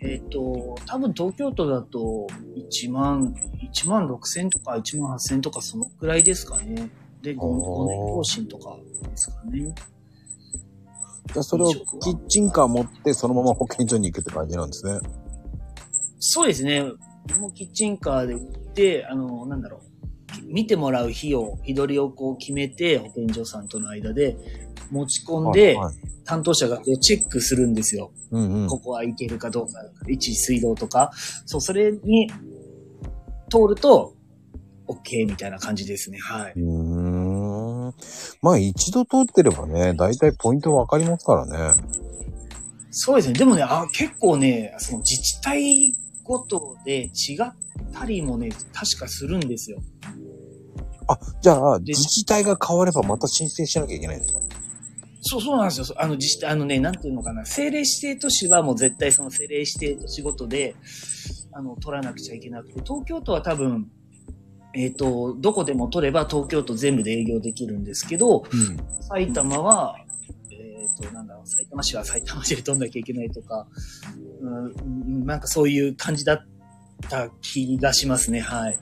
[0.00, 3.34] えっ、と、多分東京都だと1万、
[3.72, 6.88] 1万6千とか1万8千とかそのくらいですかね。
[7.22, 9.74] で、5, おー年更新とかですかね。
[11.32, 15.00] じゃあそれをキッチンカー持ってそのまま保健所に行くって感じなんですね。
[16.20, 16.84] そうですね。
[17.38, 19.88] もうキッチンカーで行って、あの、なんだろう。
[20.46, 24.36] 見てもらう日を、日取りをこう決めて、保健所さんとの間で
[24.90, 25.94] 持ち込んで、はいはい
[26.28, 28.12] 担当者がチェックするんですよ。
[28.32, 28.68] うんうん。
[28.68, 31.10] ここはいけるかどうか、一水道とか。
[31.46, 32.28] そう、それに
[33.48, 34.14] 通ると、
[34.86, 36.18] OK みたいな感じですね。
[36.18, 36.52] はい。
[36.54, 36.62] うー
[37.88, 37.94] ん。
[38.42, 41.82] まあ一度通ってればね、だいたいポイントわかりますからね。
[42.90, 43.34] そうですね。
[43.34, 47.52] でもね、あ結構ね、その自治体ごとで違っ
[47.94, 49.78] たりもね、確かするんですよ。
[51.06, 54.40] あ、じゃあで自治体が変わればまた申請しなきゃいけないんですか？
[55.28, 55.86] そう、そうなんですよ。
[55.98, 57.42] あの、自治体、あのね、なんていうのかな。
[57.42, 60.74] 政令指定都市はもう絶対その政令指定都市ごとで、
[61.52, 63.90] あの、取らなくちゃいけなくて、東京都は多分、
[64.74, 68.78] えっ、と、どこでも取れば東京都全部で営業できるんですけど、うん。
[69.02, 69.96] 埼玉は、
[70.50, 73.66] えっ、と、なんだろう、埼玉市は埼玉市で取んなきゃいけないとか、
[74.40, 76.46] うん、なんかそういう感じだっ
[77.08, 78.78] た気がしますね、はい。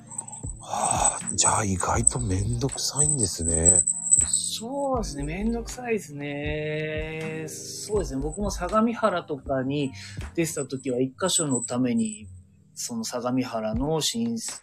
[0.61, 3.83] はあ、じゃあ意外とめんどくさいんですね。
[4.27, 7.45] そうですね、めんどくさいですね。
[7.49, 9.93] そうですね、僕も相模原とかに
[10.35, 12.27] 出てた時は一箇所のために、
[12.75, 14.57] その相模原の申請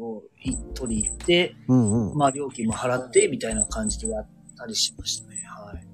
[0.00, 0.22] を
[0.74, 2.16] 取り行って、うんうん。
[2.16, 5.36] まあ料金も払ってみたいな感じでやったりしましたね。
[5.48, 5.86] はい。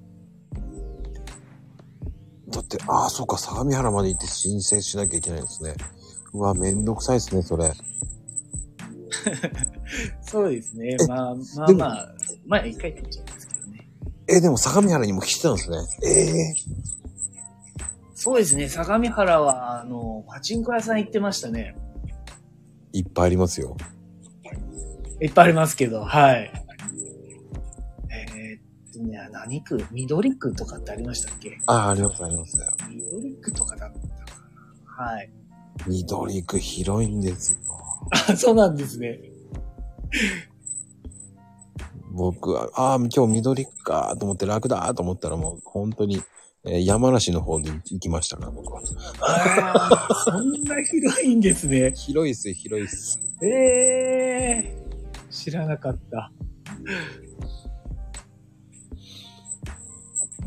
[2.51, 5.73] だって、ああ、そうか、相模原まで行って申請しなきゃいけないんですね。
[6.33, 7.71] うわ、めんどくさいですね、それ。
[10.21, 11.07] そうですねえ。
[11.07, 13.89] まあまあまあ、まあ一回取っちゃいますけどね。
[14.27, 15.77] え、でも相模原にも来てたんですね。
[16.03, 16.09] え
[16.49, 16.53] え
[18.17, 21.75] そうですね、相模原は、あの、パチンコ屋さん行ってましたね。
[22.91, 23.77] いっぱいありますよ。
[25.21, 26.51] いっぱいありますけど、はい。
[28.09, 29.85] えーっとね、何区？
[29.91, 31.59] 緑区とかってありましたっけ？
[31.67, 32.57] ああ、あります、あります。
[32.89, 34.07] 緑区とかだったか
[34.97, 35.03] な。
[35.05, 35.29] はい。
[35.87, 37.57] 緑区広いんですよ。
[38.11, 39.19] あ、そうなんですね。
[42.11, 46.21] 僕は、ああ、今日緑区かと思って楽だと思ったらもう本当に、
[46.65, 48.81] えー山梨の方で行きましたから、僕は。
[49.21, 51.91] ああ、そんな広いんですね。
[51.95, 53.19] 広いっすよ、広いっす。
[53.43, 56.31] ええー、知らなかった。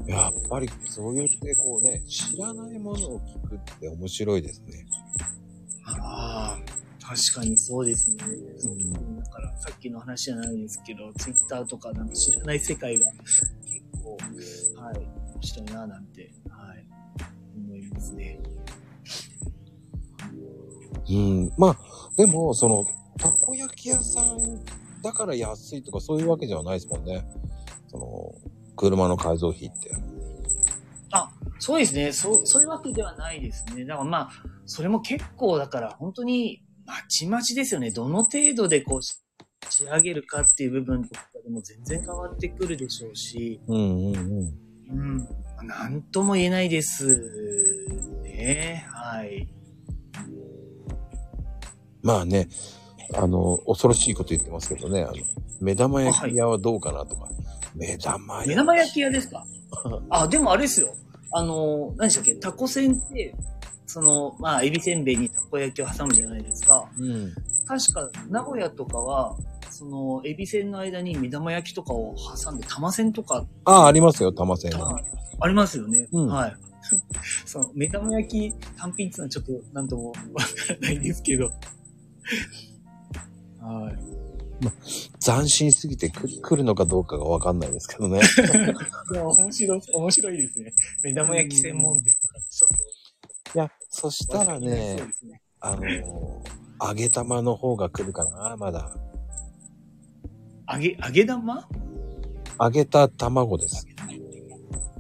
[0.09, 4.87] やっぱりそう言ってこうね、知らないものを聞くって面白いですね。
[5.85, 6.78] ああ、
[7.09, 8.17] 確かにそうですね。
[8.65, 13.11] うんだからさっきの話じゃないですけど、ツイッターとかなんか知らない世界が
[13.65, 14.19] 結構、
[14.79, 16.87] はい、面白いななんて、はい、
[17.57, 18.39] 思いますね。
[21.09, 21.53] うん。
[21.57, 21.77] まあ、
[22.19, 22.87] でも、その、
[23.19, 24.63] たこ焼き屋さん
[25.03, 27.27] だから安いとかそういうわけではないですもんね。
[27.87, 28.35] その、
[28.77, 29.91] 車の改造費って。
[31.59, 32.13] そうですね。
[32.13, 33.85] そう、そういうわけではないですね。
[33.85, 34.31] だからまあ、
[34.67, 37.91] それも結構だから本当にまちまちですよね。
[37.91, 39.19] どの程度でこうし
[39.69, 44.55] 仕上げるかっていう部分とかでも全然変わってくるでしょうし、うんうんうん。
[44.89, 45.19] うん。
[45.19, 45.25] ま
[45.59, 47.91] あなんとも言えないです
[48.23, 48.87] ね。
[48.91, 49.47] はい。
[52.03, 52.49] まあね、
[53.15, 55.13] あの、恐ろしいこと言ってますけどね、あの、
[55.61, 57.29] 目玉焼き屋はどうかなとか。
[57.75, 58.49] 目玉焼き。
[58.49, 59.45] 目玉焼き屋ですか？
[60.09, 60.95] あ、でもあれですよ。
[61.33, 62.35] あの、何でしたっけ？
[62.37, 63.35] タコ船って、
[63.89, 66.89] その、まあ、エビせんべいにたこ焼きを挟むじゃないですか。
[66.99, 67.33] うん。
[67.67, 69.35] 確か、名古屋とかは、
[69.71, 72.15] その、エビせんの間に目玉焼きとかを
[72.45, 75.01] 挟んで、玉せんとか、ああ、ありますよ、玉線は。
[75.41, 76.07] ありますよね。
[76.13, 76.57] うんはい。
[77.47, 80.21] その、目玉焼き単品っていうのはちょっと、なんともわか
[80.69, 81.47] らないですけど。
[83.61, 83.99] はい。
[85.19, 88.21] 斬新すぎてく来るのかどうかがわかんないですけどね。
[89.13, 90.75] いや、面白い、面白いですね。
[91.03, 92.98] 目玉焼き専門店とか、ちょっいや、
[93.89, 94.39] そしと。
[94.39, 95.43] たらねね。
[95.61, 98.93] あのー揚げ玉の方が来るかな、まだ。
[100.73, 101.67] 揚げ、揚げ玉？
[102.61, 103.85] 揚げた卵です。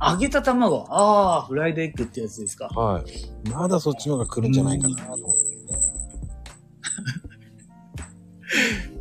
[0.01, 0.86] 揚げた卵。
[0.91, 2.66] ああ、フライドエッグってやつですか。
[2.68, 3.05] はい。
[3.51, 5.45] まだそっちの方が来るんじゃないかなと思って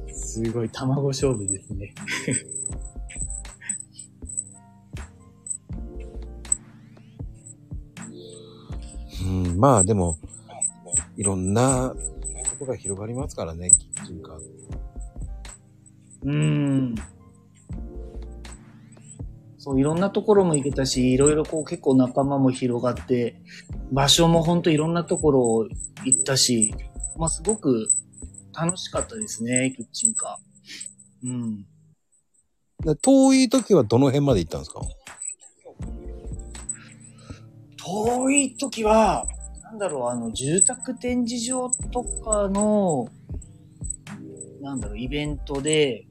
[0.08, 0.14] ね。
[0.14, 1.96] すごい卵勝負ですね。
[9.28, 10.18] うん、まあでも、
[11.18, 11.94] いろんな
[12.50, 14.40] ことが広がりますからね、キッチンカー。
[16.24, 16.96] うーん。
[19.58, 23.42] そう、いろんなところも行けたし、いろいろこう結構仲間も広がって、
[23.92, 25.68] 場所もほんといろんなところ
[26.06, 26.74] 行ったし、
[27.18, 27.90] まあすごく
[28.58, 31.30] 楽しかったですね、キッチンカー。
[31.30, 31.66] うん。
[32.86, 34.82] で遠い時はどの辺まで行ったんですか？
[37.88, 39.26] 遠い時は、
[39.64, 43.08] なんだろう、あの、住宅展示場とかの、
[44.62, 46.06] なんだろう、イベントで、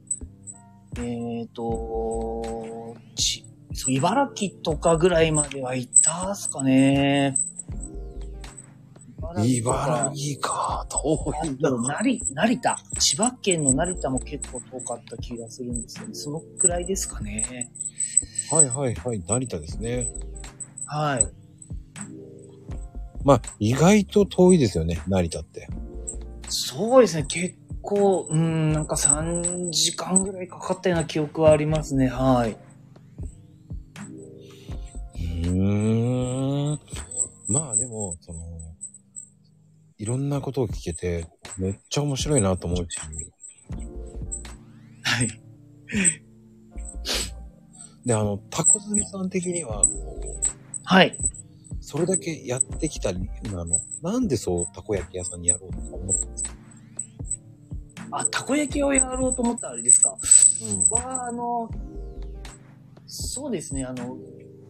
[0.99, 7.37] えっ、と、ち、そう、茨城とかぐらいまでは行ったっすかね。
[9.45, 12.79] 茨城か、遠いなんだろう、成成田。
[12.99, 16.15] 千葉県の成田も結構遠かった気がするんですよね。
[16.15, 17.71] そのくらいですかね。
[18.51, 20.09] はいはいはい、成田ですね。
[20.87, 21.36] はい。
[23.27, 25.69] まあ、意外と遠いですよね、成田って。
[26.49, 32.57] そうですね、結構、うん、なんか3時間ぐらいかかったような記憶はありますね、はい。
[35.17, 36.81] うーん。
[37.49, 38.39] まあでも、その、
[39.99, 41.27] いろんなことを聞けて、
[41.59, 43.01] めっちゃ面白いなと思うし、
[45.03, 45.29] はい。
[48.07, 49.85] で、あの、タコズミさん的には、
[50.85, 51.19] はい。
[51.89, 53.79] それだけやってきた理由なの？
[54.03, 56.51] なんでそう、たこ焼き屋さんにやろうとか思ったんですか？
[58.11, 60.17] あ、たこ焼きをやろうと思ったらあれですか
[60.63, 60.81] うん。
[60.91, 61.71] は、あの、
[63.07, 64.17] そうですね、あの、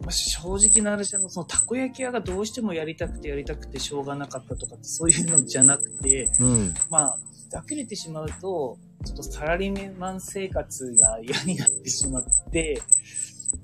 [0.01, 6.73] まあ正直な話、あの、そのたこ焼き屋がどうしてもやりたくてやりたくてしょうがなかったとかってそういうのじゃなくて、うん。
[6.91, 12.79] まあ、ざっくり言ってしまうと、ちょっとサラリーマン生活が嫌になってしまって、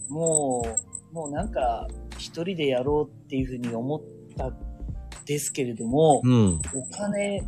[0.10, 1.88] もう、もうなんか、
[2.18, 4.02] 一人でやろうっていうふうに思っ
[4.36, 4.58] たん
[5.26, 6.60] ですけれども、うん。
[6.74, 7.44] お金、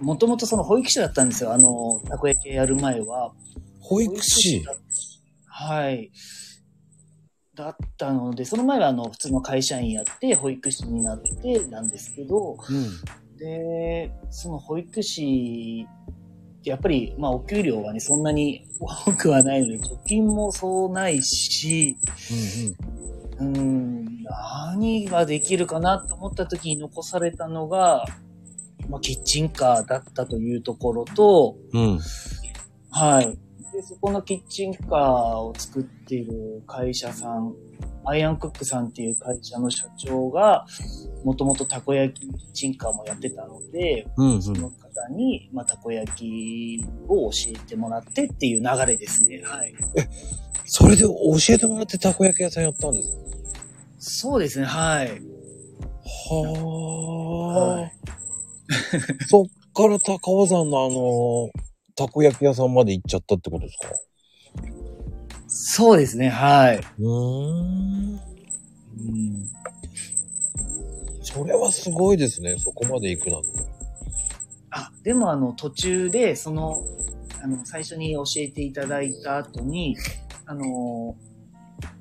[0.00, 3.34] もともとその保育士だったんですよ、あの、たこ焼き屋やる前は。
[3.80, 4.64] 保育士？
[4.64, 4.74] だ
[5.46, 6.10] はい。
[7.54, 13.36] だったので、その前はあの、普通の会社員やって、保育士になってなんですけど、うん。
[13.36, 15.86] で、その保育士
[16.64, 21.96] やっぱり、まあお給料はね、そんなに多くはないので、貯金もそうないし、
[23.40, 23.50] うん。
[23.50, 24.04] うーん、
[24.70, 28.04] 何ができるかなと思った時に残されたのが、
[28.88, 31.82] まあキッチンカーだったというところと、うん。
[31.82, 32.00] うん。
[32.90, 33.38] はい。
[33.72, 34.98] で、そこのキッチンカー
[35.38, 37.54] を作っている会社さん、
[38.04, 40.66] アイアンクックさんっていう会社の社長が、
[41.24, 44.34] もともとたこ焼きキッチンカーもやってたので、うん。
[44.34, 49.42] うんその方に、まあ、たこ焼きを教えてもらってっていう流れですね。
[49.44, 49.74] はい。
[50.64, 51.10] それで教
[51.50, 55.20] えてもらってたこ焼き屋さんやったんですそうですね、はい。
[56.30, 57.92] はあ、はい
[59.28, 61.50] そっから高尾山のあの、
[61.96, 64.09] たこ焼き屋さんまで行っちゃったってことですか？
[65.72, 66.80] そうですね、はい。
[66.98, 68.14] うーん。
[68.14, 69.48] うん、
[71.22, 72.56] それはすごいですね。
[72.58, 73.48] そこまで行くなんて。
[74.70, 76.82] あ、でもあの、途中で、その、
[77.40, 79.96] あの、最初に教えていただいた後に、
[80.44, 81.14] あの、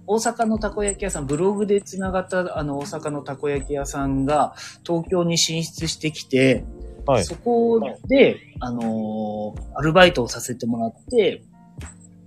[0.07, 6.65] 大阪のたこ焼き屋さん、ブログで繋がったあの大阪のたこ焼き屋さんが東京に進出してきて、
[7.05, 7.23] はい。
[7.23, 11.43] そこで、あのーアルバイトをさせてもらって、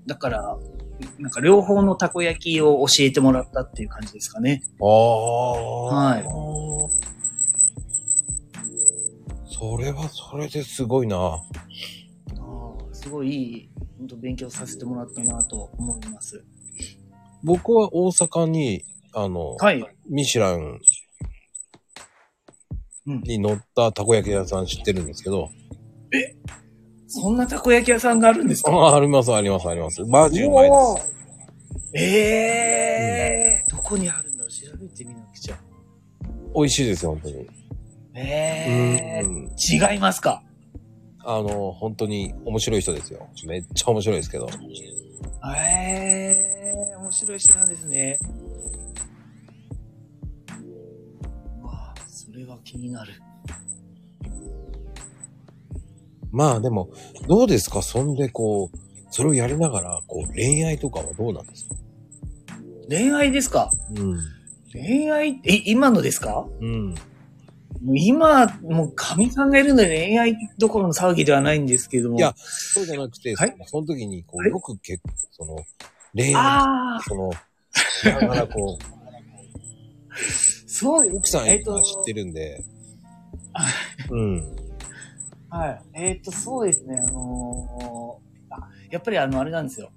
[0.07, 0.57] だから、
[1.19, 4.63] なんか両方のたこ焼きを教えてもらったっていう感じですかね。
[4.81, 6.11] ああ。
[6.13, 6.25] はい
[9.47, 11.17] それはそれですごいな。
[11.17, 16.45] あーすごい本当勉強させてもらったなと思います。
[17.45, 18.85] 僕は大阪に、
[19.15, 19.85] あの、はい。
[20.09, 20.81] ミシュラン
[23.07, 25.51] うんに乗ったたこ焼き屋さん知ってるんですけど、
[27.13, 28.73] そんなたこ焼き屋さんがあるんですか？
[28.73, 30.03] ああります、あります、あります。
[30.05, 31.15] マジうまいです。
[31.95, 34.51] ええーどこにあるんだろう？
[34.51, 35.59] 調べてみなくちゃ。
[36.55, 37.47] 美味しいですよ、本当に。
[38.15, 40.43] ええうんー、違いますか？
[41.25, 43.29] あの、本当に面白い人ですよ。
[43.47, 44.49] めっちゃ面白いですけど。
[45.57, 48.19] ええー、面白い人なんですね。
[51.63, 53.13] うわあ、それは気になる。
[56.33, 56.89] まあでも、
[57.29, 57.83] どうですか？
[57.83, 58.79] そんでこう、
[59.11, 61.75] それをやりながら、こう、恋愛とかはどうなんですか？
[62.89, 63.71] 恋愛ですか？
[63.97, 64.19] うん。
[64.73, 66.47] 恋愛、え、今のですか？
[66.61, 66.95] うん。
[67.95, 72.17] 今、もう神さんがいるので恋愛どころの騒ぎではないんですけども。
[72.17, 75.57] いや、そうじゃなくて、はいその時に、こう、はいよく結構、その、
[76.15, 78.85] 恋愛、ああ、その、しながらこう、
[80.71, 81.17] そうです。
[81.17, 82.65] 奥さんえっと今知ってるんで
[83.53, 83.67] あ、
[84.11, 84.57] うん。
[85.53, 85.83] はい。
[85.93, 86.99] えっ、と、そうですね。
[86.99, 89.91] あのーあ、やっぱりあの、あれなんですよ。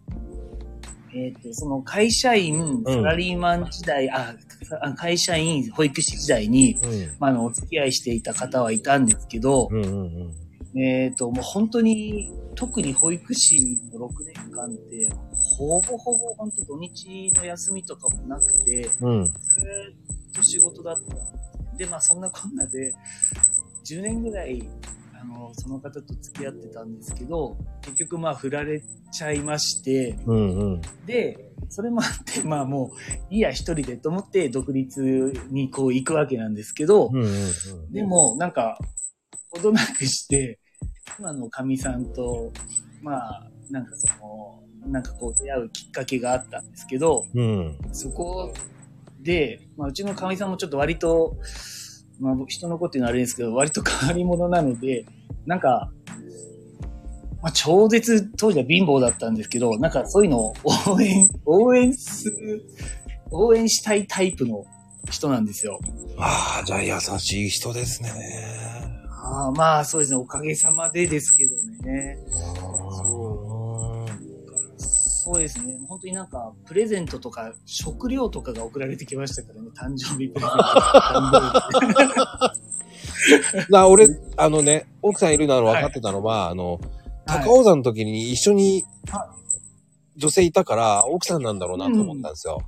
[1.14, 4.36] えっ、と、その会社員、サラリーマン時代、あ、
[4.82, 7.16] あ会社員、保育士時代に、うん。
[7.20, 10.34] まあ、あの、お付き合いしていた方はいたんですけど、うんうん
[10.74, 10.80] うん。
[10.82, 15.10] えっ、と、もう本当に、特に保育士の6年間って、
[15.58, 19.26] ほぼほぼ本当土日の休みとかもなくて、うん。
[19.26, 19.36] ずーっ
[20.34, 22.94] と仕事だったんでまあそんなこんなで、
[23.86, 30.82] 10年ぐらい、あの、その方と付き合ってたんですけど、結局まあ振られちゃいまして、うんうん。
[31.06, 37.28] で、それもあって、 まあもう、いいや一人でと思って独立にこう行くわけなんですけど、うんうんう
[37.90, 37.92] ん。
[37.92, 38.78] でもなんか、
[39.50, 40.60] ほどなくして、
[41.20, 42.52] 今のかみさんと、
[43.02, 47.78] まあ、なんかその、なんかこう出会うきっかけがあったんですけど、うん。
[47.92, 48.54] そこ
[49.22, 51.38] で、まあ、うちのかみさんもちょっと割と、
[52.20, 55.06] まあ、人の子っていうのはあれですけど、割と変わり者なので、
[55.46, 55.92] なんか、
[57.42, 60.54] まあ、超絶当時は貧乏だったんですけど、なんかそういうのを
[60.88, 62.66] 応援、応援する、
[63.32, 64.66] 応援したいタイプの
[65.10, 65.80] 人なんですよ。
[66.18, 68.12] ああ、じゃあ優しい人ですね。
[69.28, 72.18] ああまあそうですね、おかげさまでですけどね。
[72.32, 73.25] そ
[75.26, 80.50] そうですね、本当になんか、プレゼントとか、食料とかが送られてきましたからね、誕生日プレゼン
[83.70, 83.76] ト。
[83.76, 84.08] な、俺、
[84.38, 86.82] あのね、奥さんいるの分かってたのは、あの、はい
[87.26, 89.34] 高尾山の時に一緒には
[90.16, 92.60] 女性いたから、奥さんなんだろうなと思ったんですよ。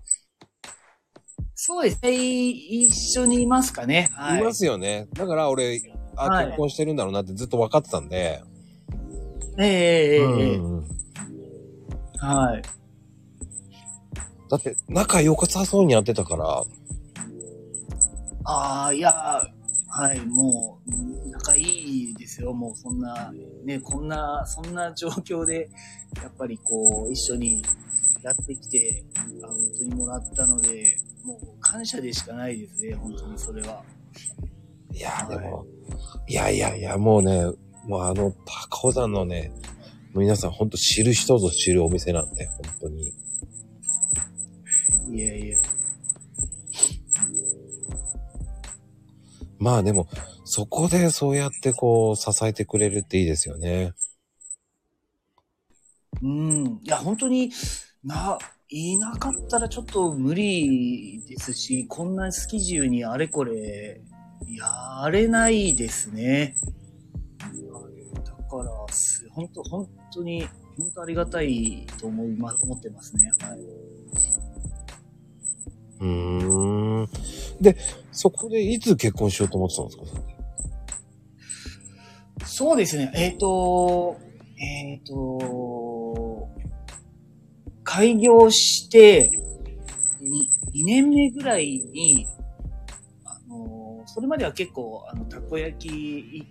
[1.54, 2.12] そうですね。
[2.12, 4.10] 一緒にいますかね。
[4.14, 4.42] はい。
[4.42, 5.08] いますよね。
[5.14, 5.80] だから俺、
[6.16, 8.42] あ、はい結婚してるんだろうなってずっと分かってたんで。
[9.60, 10.97] ええええええうん
[12.18, 12.62] はい。
[14.50, 16.64] だって、仲良さそうにやってたから、
[18.50, 22.54] ああ、いや、はい、もう、うん仲いいですよ。
[22.54, 23.32] もうそんな、
[23.64, 25.70] ね、こんな、そんな状況で、
[26.22, 27.62] やっぱりこう、一緒に
[28.24, 29.04] やってきて、
[29.44, 33.84] あ本当にもらったので、もう感謝でしかないですね、本当にそれは。
[34.94, 35.66] いや、はいでも、
[36.28, 37.46] いやいやいや、もうね、
[37.86, 38.34] もうあの、
[38.70, 39.52] 高尾山のね、
[40.18, 43.14] 皆さん本当知る人ぞ知るお店なんで、本当に。
[45.14, 45.58] いやいや。
[49.60, 50.08] まあでも、
[50.46, 53.94] そこでそうやってこう、支えてくれるっていいですよね。
[56.22, 56.82] うん。
[56.84, 57.52] いや、本当に
[58.04, 58.38] な、
[58.70, 64.02] いなかったらちょっと無理ですし、こんなスキジュにあれこれ、
[64.48, 66.56] やれないですね。
[68.50, 73.32] だから、す本当、本当に、本当ありがたいと思いま、思ってますね。
[73.42, 73.60] はい。
[76.00, 77.10] うーん。
[77.60, 77.76] で、
[78.12, 79.98] そこでいつ結婚しようと思ってたんです
[82.40, 82.46] か？
[82.46, 83.12] そうですね。
[83.16, 84.18] えっ、と、
[84.60, 86.48] えっ、と、
[87.84, 89.30] 開業して、
[90.22, 92.28] に2年目ぐらいに、
[94.08, 95.90] それまでは結構、あの、たこ焼き、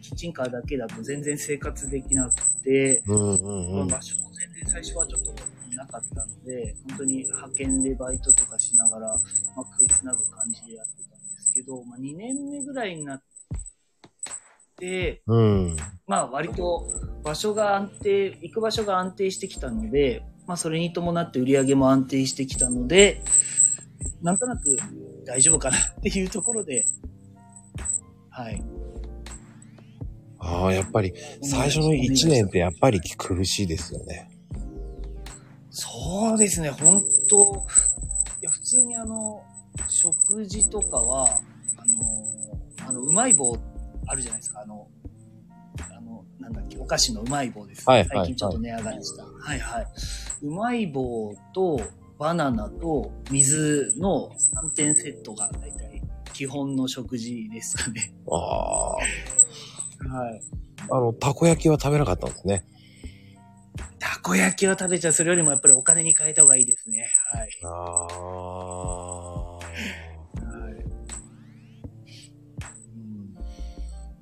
[0.02, 3.88] キッチンカーだけだと全然生活できなくて、うんうんうん。
[3.88, 5.32] 場所も全然最初はちょっと
[5.74, 9.18] なかったので、本当に派遣でバイトとかしながら、まあ、
[9.56, 13.22] 食いつなぐ感じでやってたんですけど、まあ、2年目ぐらいになっ
[14.76, 15.76] て、うん。
[16.06, 16.86] まあ割と
[17.24, 23.22] 場所が安定、行く場所が安定してきたので、まあそれに伴って売り上げも安定してきたので、
[24.22, 24.76] なんとなく
[25.24, 26.84] 大丈夫かなっていうところで、
[28.36, 28.62] はい。
[30.38, 34.30] ああ、やっぱり、最初の1年ってやっぱり苦しいですよね。
[35.70, 37.66] そうですね、本当
[38.42, 39.42] いや、普通にあの、
[39.88, 41.40] 食事とかは、
[41.78, 43.58] あの、あの、うまい棒っ
[44.06, 44.86] あるじゃないですか、あの、
[45.96, 49.24] あの、なんだっけ、お菓子のうまい棒です、はいはい最近ちょっと値上がりした。
[49.24, 49.86] はいはい。
[50.42, 51.80] うまい棒と、
[52.18, 56.02] バナナと水の3点セットが大体
[56.36, 58.12] 基本の食事ですかね。
[58.30, 58.96] ああ。
[58.96, 59.00] は
[60.30, 60.42] い。
[60.90, 62.66] あの、たこ焼きは食べなかったんですね。
[63.98, 67.08] たこ焼きを食べちゃう、それよりもやっぱりお金に変えた方がいいですね。
[67.32, 67.48] はい。
[67.64, 69.56] ああ。
[69.56, 69.64] はい。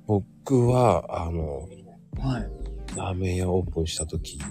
[0.07, 1.67] 僕は、あの、
[2.17, 2.49] うん、はい。
[2.95, 4.47] ラーメン屋オープンした時、ラ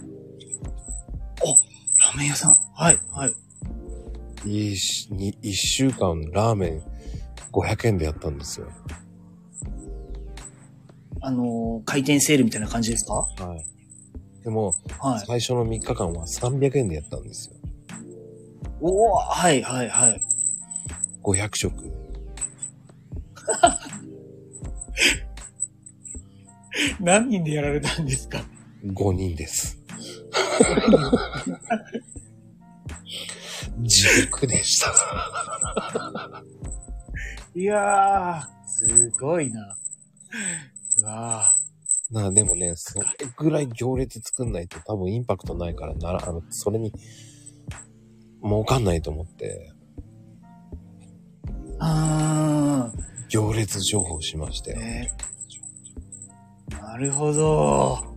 [2.12, 2.56] ーメン屋さん。
[2.74, 3.32] はい、はい。
[4.44, 6.93] 一しに一週間ラーメン
[7.54, 8.68] 500円でやったんですよ。
[11.20, 13.14] あのー、回転セールみたいな感じですか？
[13.14, 13.64] はい。
[14.42, 15.20] でも、はい。
[15.26, 17.56] 最初の3日間は300円でやったんですよ。
[18.80, 20.20] おおはい、はい、はい。
[21.22, 21.72] 500食。
[27.00, 28.44] 何人でやられたんですか
[28.84, 29.78] ？5人です。
[33.82, 34.92] 地獄でした。
[37.56, 39.76] いやー、すごいな。
[41.02, 41.44] うわ
[42.10, 46.92] なあ、でもね、それぐらい行列作んないと多分インパクトないからなら、あの、それに、
[48.42, 51.76] 儲かんないと思って、ー。
[51.78, 52.92] あ
[53.28, 54.80] 行列情報しましたー、よ。
[54.80, 55.12] ね。
[56.70, 58.16] なるほど。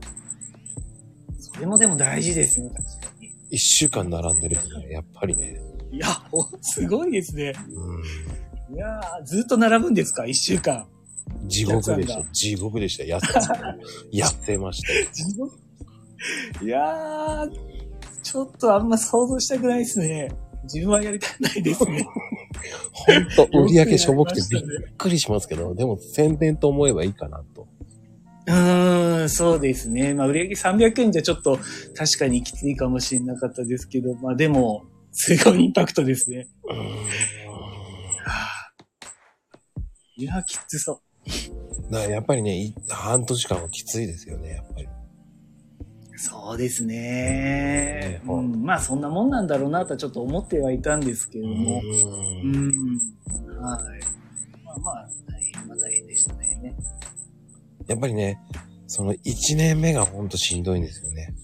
[1.40, 3.32] それもでも大事ですね、確かに。
[3.52, 5.60] 一週間並んでるとね、やっぱりね、
[5.92, 7.54] いや、おすごいですね。
[7.70, 10.26] ういやー、ずっと並ぶんですか？
[10.26, 10.86] 一週間。
[11.46, 12.24] ん、地獄でした。
[12.32, 13.04] 地獄でした。
[13.06, 13.28] やって、
[14.12, 15.06] やってましたよ。
[15.14, 15.58] 地獄？
[16.66, 17.52] いやー、
[18.24, 20.32] ちょっとあんま想像したくないですね。
[20.64, 22.06] 自分はやりたくないですね。
[22.92, 27.68] ほんと、 売り上げしょぼくてびっよくやりましますけど、でも宣伝と思えばいいかなと。
[28.48, 30.14] うーん、そうですね。
[30.14, 31.58] まあ、売り上げ300円じゃちょっと
[31.96, 36.48] 確かにきついかもしれなかったですけど、まあでも、すごいインパクトですね。
[40.18, 41.02] いや、きつそ
[41.92, 41.96] う。
[41.96, 44.88] やっぱりね、い半年間はきついですよね、やっぱり。
[46.16, 48.20] そうですね。
[48.26, 51.82] ううんん、まあそんなもんなんだろうなとはちょっと思ってはいたんですけれども。
[51.84, 53.00] ううんん。
[53.62, 54.64] はい。
[54.66, 56.76] まあまあ、大変、まあ大変でしたね。
[57.88, 58.40] やっぱりね、
[58.88, 61.36] その1年目がほんとしんどいんですよね。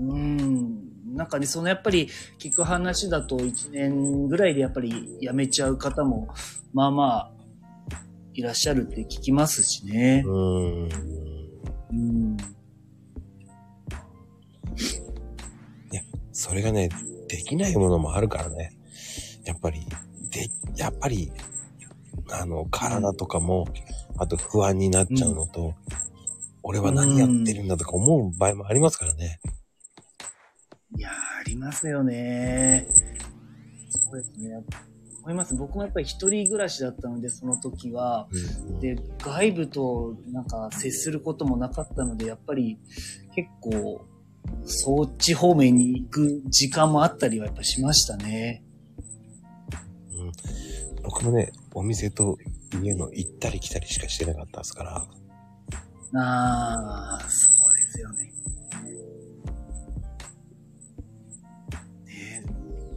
[0.00, 0.84] うん。
[1.14, 2.08] なんかね、そのやっぱり
[2.40, 6.28] 聞く話だと1年ぐらいでやっぱり辞めちゃう方も、
[6.72, 7.33] まあまあ、
[8.34, 10.28] いらっしゃるって聞きますしねう。
[10.28, 10.88] ーん。
[11.90, 12.36] うん。
[16.34, 16.88] それがね、
[17.28, 18.76] できないものもあるからね。
[19.44, 19.86] やっぱり、
[20.30, 21.32] で、やっぱり、
[22.32, 23.68] あの、体とかも、
[24.18, 25.74] あと不安になっちゃうのと、
[26.64, 29.38] 俺は何やってるんだとか思う場合もありますからね。
[30.96, 32.88] いやー、ありますよね。
[33.88, 34.60] そうですね。
[35.24, 35.54] 思います。
[35.54, 38.28] 僕もやっぱり一人暮らしだったので、その時は。
[38.68, 42.78] うんで、外部となんか接することもなかったので、やっぱり
[43.34, 44.04] 結構、
[44.66, 48.62] そっち方面に行く時間もあったりはやっぱしましたね。
[50.12, 50.32] うん
[51.02, 52.36] 僕もね、お店と
[52.82, 55.06] 家の行ったり来たりしかしてなかったですから、
[56.20, 58.32] ああ、そうですよね。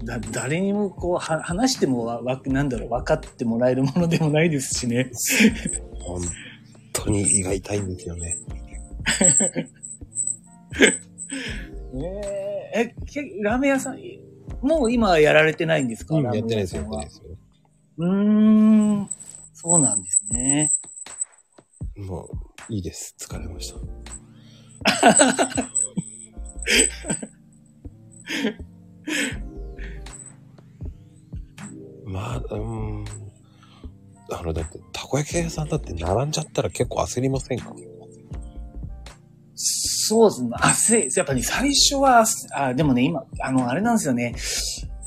[0.07, 5.11] だ、誰にもこう、は、話してもわ、わ、なんだろう、分かってもらえるものでもないですしね。
[5.99, 6.21] 本
[6.93, 8.37] 当に胃が痛いんですよね。
[12.73, 13.99] ええ、けラーメン屋さん、
[14.61, 17.37] もう今はやられてないんですか、うん、やってないですよ、ですよ。
[17.97, 18.11] うー
[19.01, 19.09] ん、
[19.53, 20.71] そうなんですね。
[21.97, 22.29] も
[22.69, 23.15] う、いいです。
[23.19, 23.79] 疲れました。
[35.17, 37.73] こ焼き屋さんだって並んじゃったら結構焦りませんか？
[39.55, 40.49] そうですね。
[40.53, 44.35] あ、せ、やっぱり、最初は、あ、でもね、今、あの、あれなんですよね。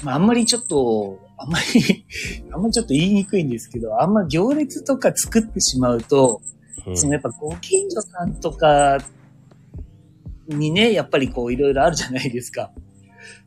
[0.03, 2.05] まあ、あんまりちょっと、あんまり、
[2.53, 6.43] あんまりちょっと言いにくいんですけど、あんま行列とか作ってしまうと、
[6.87, 8.99] うんそのやっぱご近所さんとか
[10.49, 12.73] にね、やっぱりこういろいろあるじゃないですか。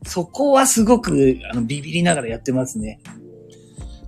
[0.06, 3.00] そこはすごくあのビビりながらやってますね。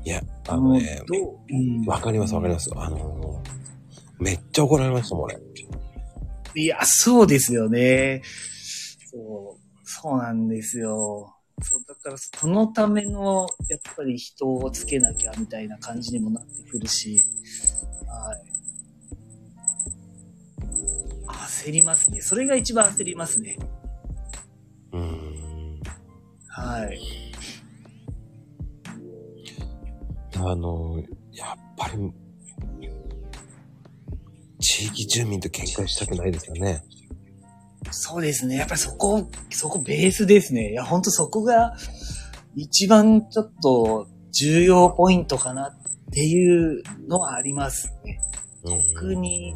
[0.07, 1.39] いや、あのね、どう？
[1.51, 2.71] うんわかりますわかります。
[2.77, 5.41] あのー、めっちゃ怒られましたもん、俺。
[6.55, 8.23] いや、そうですよね。
[9.11, 11.35] そう、そうなんですよ。
[11.61, 17.27] そう、だからそのための、やっぱり人をつけなきゃみたいな感じにもなってくるし、
[18.07, 18.43] はい。
[21.27, 22.21] 焦りますね。
[22.21, 23.59] それが一番焦りますね。
[24.93, 25.81] うーん。
[26.47, 27.26] はい。
[30.39, 32.13] あの、やっぱり、
[34.59, 36.83] 地域住民と喧嘩したくないですよね。
[37.91, 38.57] そうですね。
[38.57, 40.73] やっぱりそこ、そこベースですね。
[40.73, 41.77] いや、ほんとそこが
[42.55, 45.75] 一番ちょっと重要ポイントかなっ
[46.13, 48.21] ていうのはありますね。
[48.95, 49.55] 特に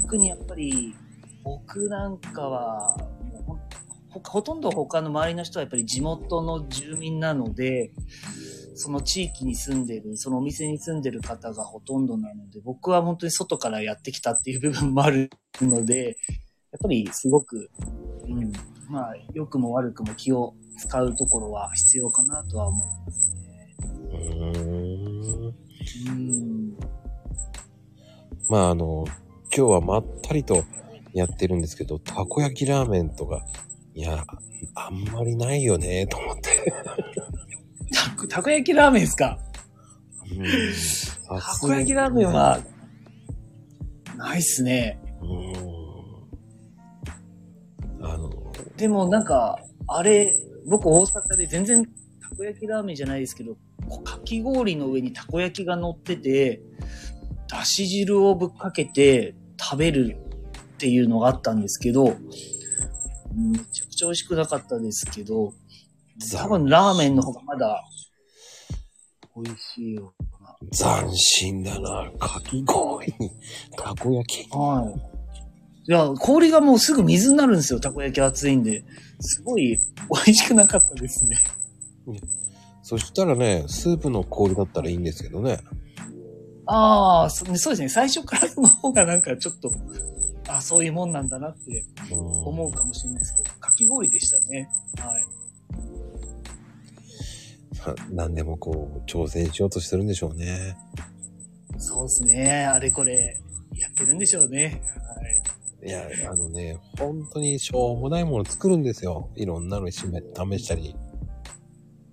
[0.00, 0.94] 特にやっぱり
[1.42, 2.96] 僕なんかは、
[3.46, 3.58] もう
[4.10, 7.92] ほほとんど他の周りの人はやっぱり地元の住民なので、
[8.74, 17.70] その地域に住んでる、そのお店に住んでる方がほとんどなので、僕は本当に外からやってきたっていう部分もあるので、やっぱりすごく、
[18.26, 18.52] うん、
[18.88, 23.76] まあ、良くも悪くも気を使うところは必要かなとは思いますね。
[24.10, 25.54] うーん。
[26.08, 26.76] うん。
[28.48, 29.04] まああの、
[29.56, 30.64] 今日はまったりと
[31.12, 33.44] やってるんですけど、たこ焼きラーメンとか、
[33.94, 34.24] いや、
[34.74, 36.72] あんまりないよね、と思って。
[37.94, 39.38] たこたこ焼きラーメンですか？
[40.30, 40.44] うん
[41.28, 42.60] たこ焼きラーメンは、
[44.16, 45.00] ないっすね。
[45.22, 45.26] う
[48.02, 48.06] ん。
[48.06, 48.30] あの、
[48.76, 50.32] でもなんか、あれ、
[50.66, 51.90] 僕大阪で全然た
[52.36, 53.56] こ焼きラーメンじゃないですけど、
[54.04, 56.62] かき氷の上にたこ焼きが乗ってて、
[57.48, 60.16] だし汁をぶっかけて食べる
[60.74, 62.16] っていうのがあったんですけど、
[63.34, 65.52] めちゃくちゃ美味しくなかったですけど、
[66.32, 67.82] 多分ラーメンの方がまだ
[69.36, 70.56] 美味しいよな。
[71.02, 72.10] 斬新だな。
[72.18, 73.30] かき氷に、
[73.76, 74.48] たこ焼き。
[74.50, 75.14] はい。
[75.86, 77.80] いや、氷がもうすぐ水になるんですよ。
[77.80, 78.84] たこ焼き熱いんで。
[79.20, 79.76] すごい
[80.10, 81.36] 美味しくなかったですね。
[82.82, 85.58] そしたらね、スープの氷だったらいいんですけどね。
[86.66, 87.88] ああ、そそうですね。
[87.88, 89.70] 最初からの方がなんかちょっと、
[90.48, 94.68] あそういうもんなんだなって思うかもしれないですけど、かき氷でしたね。
[94.98, 95.43] はい。
[97.92, 98.16] うん。
[98.16, 100.76] 何でもこう、挑戦しようとしてるんでしょうね。
[101.78, 102.66] そうですね。
[102.66, 103.40] あれこれ、
[103.74, 104.82] やってるんでしょうね。
[105.82, 105.88] はい。
[105.88, 109.30] いや、あのね、本当にしょうもないもの作るんですよ。
[109.36, 110.96] いろんなの試したり。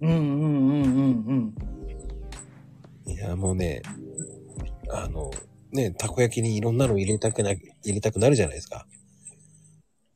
[0.01, 1.55] うんうんうんうん
[3.05, 3.11] うん。
[3.11, 3.81] いや、もうね、
[4.89, 5.31] あの、
[5.71, 8.85] ね、たこ焼きにいろんなの入れたくな、入れたくなるじゃないですか。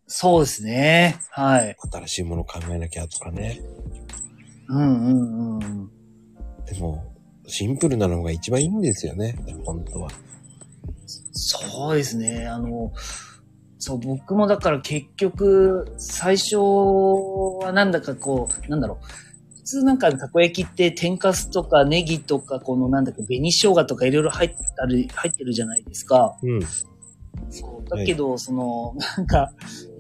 [0.08, 1.18] そうですね。
[1.32, 1.76] はい。
[1.92, 3.62] 新しいもの考えなきゃとかね。
[4.68, 5.90] うんうんうん。
[6.66, 7.14] でも、
[7.48, 9.38] シンプルなのが一番いいんですよね。
[9.66, 10.10] 本当は。
[11.32, 12.48] そうですね。
[12.48, 12.92] あの、
[13.78, 19.06] そう、僕もだから結局、最初はなんだかこう、なんだろう。
[19.58, 26.36] 普通なんかたこ焼きって天かすとかネギとかこのなんだか紅生姜とかいろいろ入ってたり、入ってるじゃないですか。
[26.42, 26.62] うん。
[27.50, 27.90] そう。
[27.90, 29.52] だけど、その、なんか、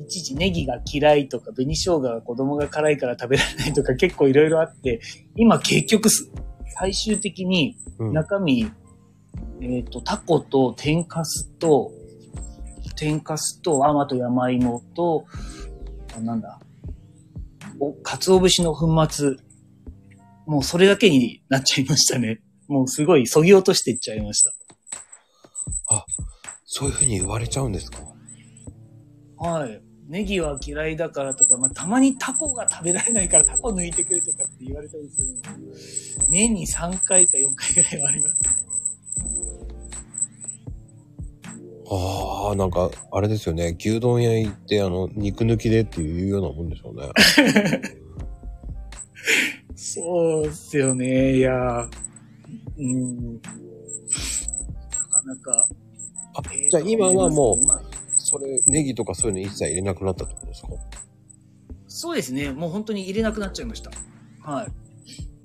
[0.06, 5.02] いちいちネギが嫌いとか、紅生姜が子供が辛いから食べられないとか結構いろいろあって、
[5.36, 6.32] 今結局す、
[6.80, 8.14] 最終的にうん。
[8.14, 8.72] 中身、
[9.62, 11.92] えっ、と、タコと天かすと、
[12.96, 15.26] 天かすと、あ、あと山芋と、
[16.16, 16.60] あなんだ、
[17.80, 19.36] お、鰹節の粉末。
[20.46, 22.42] もうそれだけになっちゃいましたね。
[22.68, 24.54] もうすごい、そぎ落としていっちゃいました。
[26.68, 28.00] そういうふうに言われちゃうんですか？
[29.38, 29.82] はい。
[30.08, 35.40] ネギは嫌いだからとか、まあ、たまにタコが食べられないからタコ抜いてくれとかって言われたりするのも、
[36.30, 38.36] 年に3回か4回ぐらいはあります。
[41.88, 43.76] ああ、なんか、あれですよね。
[43.80, 47.12] 牛丼屋行って、あの、肉抜きでっていうようなもんでしょうね。
[49.76, 51.38] そうっすよね。
[51.38, 51.88] いやー
[52.78, 53.34] うん。
[53.36, 53.40] な
[55.10, 55.68] かなか。
[56.38, 57.82] あえーじゃあ今はもう、まあ
[58.26, 60.70] それ、ネギとかそういうの一切入れなくなったってことですか？
[61.88, 62.52] そうですね。
[62.52, 63.92] もう本当に入れなくなっちゃいました。
[64.42, 64.68] はい。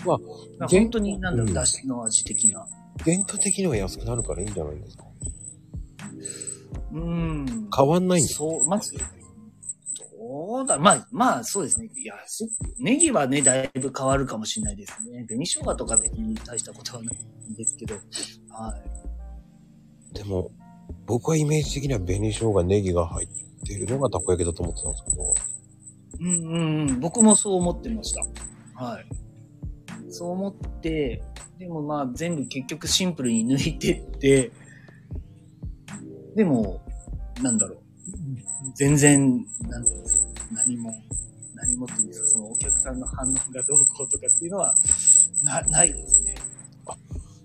[0.07, 2.67] まあ本当になんだろう、うんだしの味的な。
[3.05, 5.05] 原価的には安くなるからいいんじゃないですか？
[6.93, 7.69] うん。
[7.77, 8.93] 変わんないんですそう、まず、
[10.19, 11.89] どうだ、まあ、まあ、そうですね。
[11.97, 15.25] いや、すネギはね、だいぶ変わるかもしれないですね。
[15.25, 17.17] 紅生姜とか別に大したことはない
[17.53, 17.95] んですけど。
[18.51, 18.77] は
[20.13, 20.17] い。
[20.17, 20.51] でも、
[21.11, 23.29] 僕はイメージ的には紅生姜、ネギが入っ
[23.67, 25.35] ているのがたこ焼きだと思ってたんですけど。
[26.21, 27.01] うんうんうん。
[27.01, 28.21] 僕もそう思ってました。
[28.85, 29.07] はい。
[30.13, 31.21] そう思って、
[31.59, 34.53] でもまあ全部結局シンプルに抜いてって、
[36.37, 36.81] でも、
[37.43, 37.79] なんだろう。
[38.77, 40.95] 全然、なんていうんですか、何も、
[41.57, 44.77] 何もっていうんですか、そのお客さんの反応がどうこうとかっていうのは、
[45.43, 46.37] な、ないですね。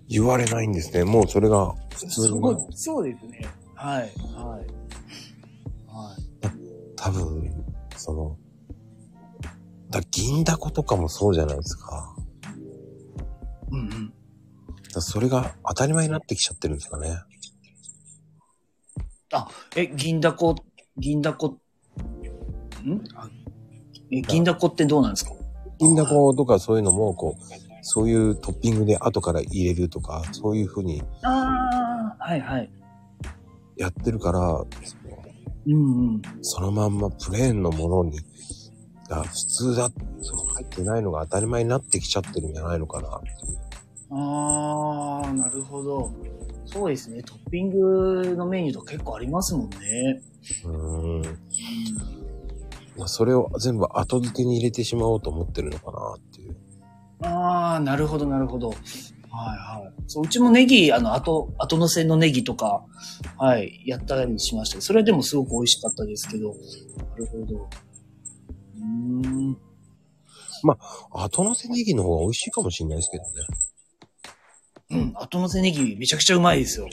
[0.08, 1.04] 言われないんですね。
[1.04, 3.46] もうそれが普通そのう、そうですね。
[3.76, 4.02] はい、
[4.36, 4.76] はい。
[6.96, 7.66] 多分、
[7.98, 8.38] その、
[9.90, 12.16] だ銀だことかもそうじゃないですか。
[13.72, 14.14] うんうん。
[14.94, 17.18] だそれが当たり前になってきちゃってるんですかね。
[19.76, 20.56] え、銀だこ、
[20.98, 21.58] 銀だこ、
[22.84, 23.04] ん？
[23.16, 23.30] あ
[24.10, 25.32] え、銀だこってどうなんですか？
[25.80, 27.42] 銀だことかそういうのも、こう、
[27.88, 32.70] そういうトッピングで後から入れるとか、そういう風にああ、はいはい。
[33.78, 34.66] やってるから、その
[35.68, 36.22] うんうん。
[36.42, 38.20] そのまんまプレーンのものに、
[39.08, 43.58] が普通だ、その入ってないのが当たり前になってきちゃってるんじゃないのかなっていう。
[44.10, 46.12] ああ、なるほど。
[46.66, 47.22] そうですね。
[47.22, 50.24] トッピングのメニューとか結構ありますもんね。
[50.64, 51.22] うーん。
[52.98, 56.35] まあそれを全部後付けに入れてしまおうと思ってるのかなっ。
[57.22, 58.70] ああ、なるほど、なるほど。
[58.70, 58.78] はい
[59.82, 59.94] はい。
[60.08, 62.86] そう、うちもネギ、あの、後、後乗せのネギとか、
[63.38, 64.82] はい、やったりしました。
[64.82, 66.50] それでもすごく美味しかったですけど。
[66.50, 67.70] なるほど。
[68.78, 69.58] うーん。
[71.12, 73.30] 後乗せネギの方が美味しいかもしれないですけどね。
[74.92, 76.88] うん、後乗せネギめちゃくちゃうまいですよ。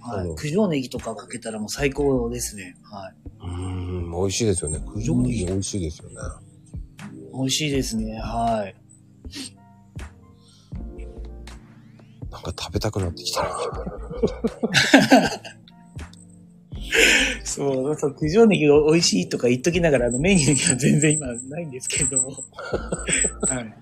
[0.00, 0.34] はい。
[0.36, 2.76] 九条ネギとかかけたらもう最高ですね。
[2.84, 3.14] はい。
[3.40, 4.80] うーん、美味しいですよね。
[4.94, 6.16] 九条ネギ美味しいですよね。
[7.34, 8.18] 美味しいですね。
[8.20, 8.74] はい。
[12.30, 13.48] なんか食べたくなってきたな。
[17.44, 22.30] そう、そう、九条ネギが美味しいとか言っときながら、あのメニューには全然今ないんですけれども。
[22.30, 22.34] は
[23.54, 23.56] い。
[23.56, 23.74] はい。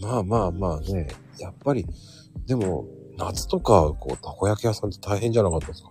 [0.00, 1.84] まあまあまあね、やっぱり、
[2.46, 2.86] でも、
[3.18, 5.90] 夏とか、こう、たこ焼き屋さんって大変じゃなかったですか？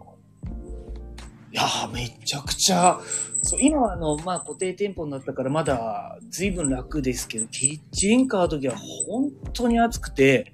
[1.51, 2.99] いやー、めちゃくちゃ、
[3.41, 10.53] そう、今はあの、まあ、固定店舗になったからまだ随分楽ですけど、キッチンカーの時は本当に暑くて、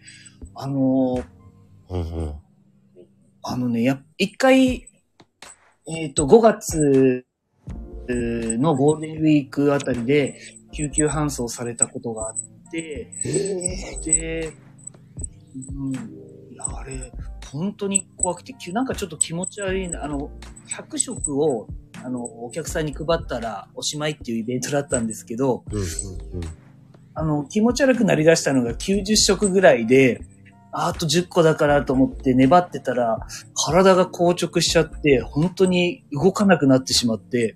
[0.53, 1.25] あのー
[1.89, 2.33] うんうん。
[3.43, 4.87] あのね、やっ一回、
[5.87, 7.25] えっ、と、5月
[8.09, 10.39] のゴールデンウィークあたりで
[10.71, 13.11] 救急搬送されたことがあって、
[14.03, 14.53] で、
[15.77, 17.11] うん、いや、あれ、
[17.55, 20.29] 本当に怖くて、なんかちょっと気持ち悪いな、あの、
[20.67, 21.67] 100食を、
[22.03, 25.87] あの、お客さんに配ったらおしまいっていうイベントだったんですけど、うんうんうん。
[27.13, 30.21] あの、気持ち悪くなりだしたのが90食ぐらいで、
[30.71, 37.55] ああと10個だからと思って粘ってたら、体が硬直しちゃって、本当に動かなくなってしまって、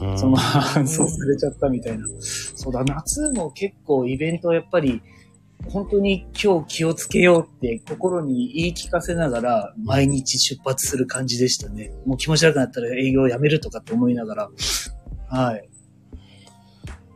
[0.00, 2.04] うんその搬送されちゃったみたいな。
[2.20, 5.02] そうだ、夏も結構イベントやっぱり、
[5.66, 11.92] 本当に今日気をつけようって心に言い聞かせながら毎日出発する感じでしたね。
[12.06, 14.50] もう気持ち悪くなったら営業やめるとかって思いながら。
[15.28, 15.68] はい。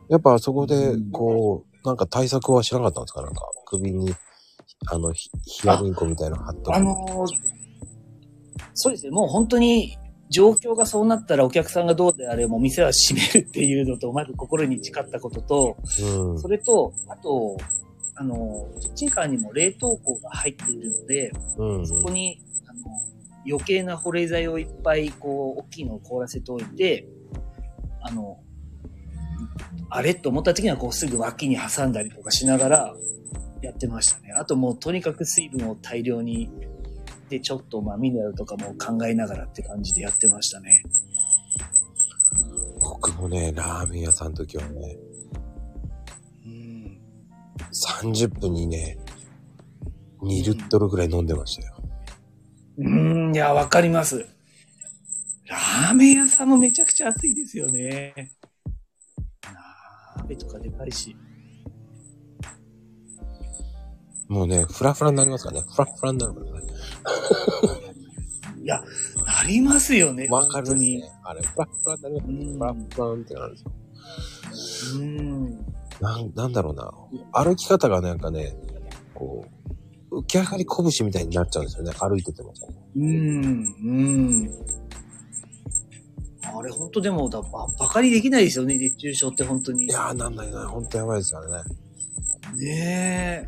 [0.09, 3.21] やっぱそこで、こう、なんか対策はしなかったんですか？
[3.21, 4.13] なんか、首に、
[4.87, 7.53] あの、ヒヒアリンコみたいなの貼っとくあのー
[8.75, 9.97] そうですね、もう本当に
[10.29, 16.39] 状況がそうなったらお客さんがどうであれも店は閉めるっていうのと、まず心に誓ったことと、うん。
[16.39, 17.57] それと、あと、
[18.15, 21.87] あの、キッチンカーにも冷凍庫が入っているので、うんうん。
[21.87, 22.79] そこに、あの、
[23.47, 27.07] 余計な保冷剤をいっぱい、こう、大きいのを凍らせておいて、
[28.01, 28.39] あの、
[29.89, 32.95] あれと思った時には、こう、すぐ脇に挟んだりとかしながら、
[33.61, 34.33] やってましたね。
[34.33, 36.51] あともう、とにかく水分を大量に、
[37.29, 40.83] で、ちょっと、まあ、ミネラルとかも考えながらって感じでやってましたね。
[42.79, 45.12] 僕もね、ラーメン屋さんの時はね、うん。
[47.73, 48.97] 30分にね、
[50.21, 51.73] 2リットルぐらい飲んでましたよ。
[52.77, 54.25] うーん、いや、わかります。
[55.47, 58.31] ラーメン屋さんもめちゃくちゃ暑いですよね。
[60.17, 61.15] 鍋とかでかいし。
[64.27, 65.67] もうね、フラフラになりますからね。
[65.69, 66.67] フラフラになるからね。
[68.63, 68.81] いや、
[69.25, 70.27] なりますよね。
[70.29, 71.03] わかるね。
[71.23, 72.35] あれ、フラフラになりますね。
[72.37, 73.63] うんフラフランってなるんです
[74.95, 75.01] よ。
[75.01, 75.65] うん。
[76.03, 76.91] なん、なんだろうな。
[77.31, 78.53] 歩き方がなんかね、
[79.13, 79.45] こ
[80.11, 81.93] う、浮き上がり拳みたいになっちゃうんですよね。
[81.93, 82.53] 歩いてても。
[82.97, 83.03] うん。
[83.03, 84.49] うん。
[86.43, 89.85] あれ、本当でもだ、ば、バカにできないですよね、熱中症って本当に。
[89.85, 90.67] いやー、なんないな。
[90.67, 91.69] ほんとやばいですからね。
[92.57, 93.47] ね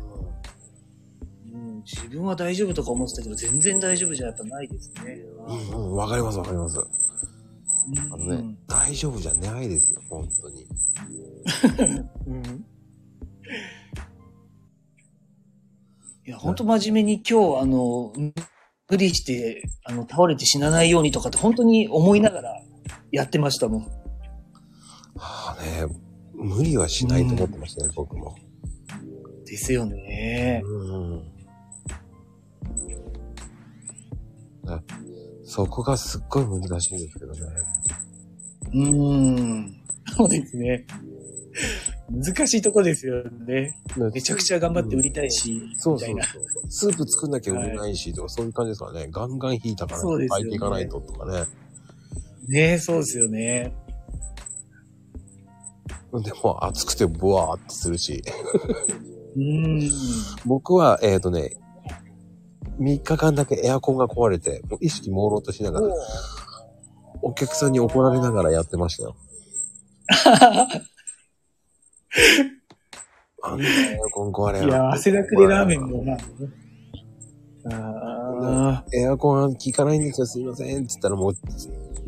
[1.52, 1.82] うん。
[1.84, 5.18] 自分は大丈夫とか思ってたけど、全然大丈夫じゃやっぱないですね。
[5.46, 6.78] うんうん、わかりますわかります。
[6.78, 6.86] うん
[8.12, 10.66] あのね、大丈夫じゃないですよ、本当に。
[16.26, 18.12] いや、本当真面目に今日、あの、
[18.90, 22.62] 無理して、あの、倒れて死なないようにとかって本当に思いながら
[23.12, 23.82] やってましたもん。
[25.14, 25.86] はあね、
[26.34, 28.34] 無理はしないと思ってましたね、僕も。
[29.44, 30.62] ですよね。
[30.64, 31.22] うん。
[34.66, 34.82] あ
[35.44, 37.40] そこがすっごい難しいんですけどね。
[38.72, 39.76] うーん。
[40.16, 40.84] そうですね。
[42.10, 43.76] 難しいとこですよね。
[44.12, 46.24] めちゃくちゃ頑張って売りたいし、そうそうみたいな。
[46.24, 46.42] そう。
[46.68, 49.08] スープ作んなきゃ売れないし、とか、そういう感じですからね。
[49.10, 51.44] ガンガン引いたからね炊いていかないととかね。
[52.48, 53.74] ねそうですよね。
[56.12, 58.22] でも、暑くてブワーってするし。
[59.34, 59.90] うーん。
[60.46, 61.56] 僕は、えっ、ー、とね、
[62.78, 65.88] 3日間だけエアコンが壊れて、もう意識朦朧としながら、
[67.22, 69.16] お客さんに怒られながらやってましたよ。
[73.42, 76.14] あんなエアコン壊れいや、汗だくでラーメンもま
[77.72, 80.86] あ、あエアコン効かないんですよ、すいません。
[80.86, 81.34] つったらもう、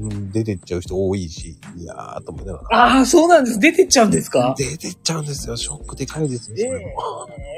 [0.01, 2.85] うん出てっちゃう人多いし、いやーと思いながら。
[2.85, 3.59] ああ、そうなんです。
[3.59, 4.55] 出てっちゃうんですか？
[4.57, 5.57] 出てっちゃうんですよ。
[5.57, 6.57] ショックでかいですよ。
[6.57, 6.93] それも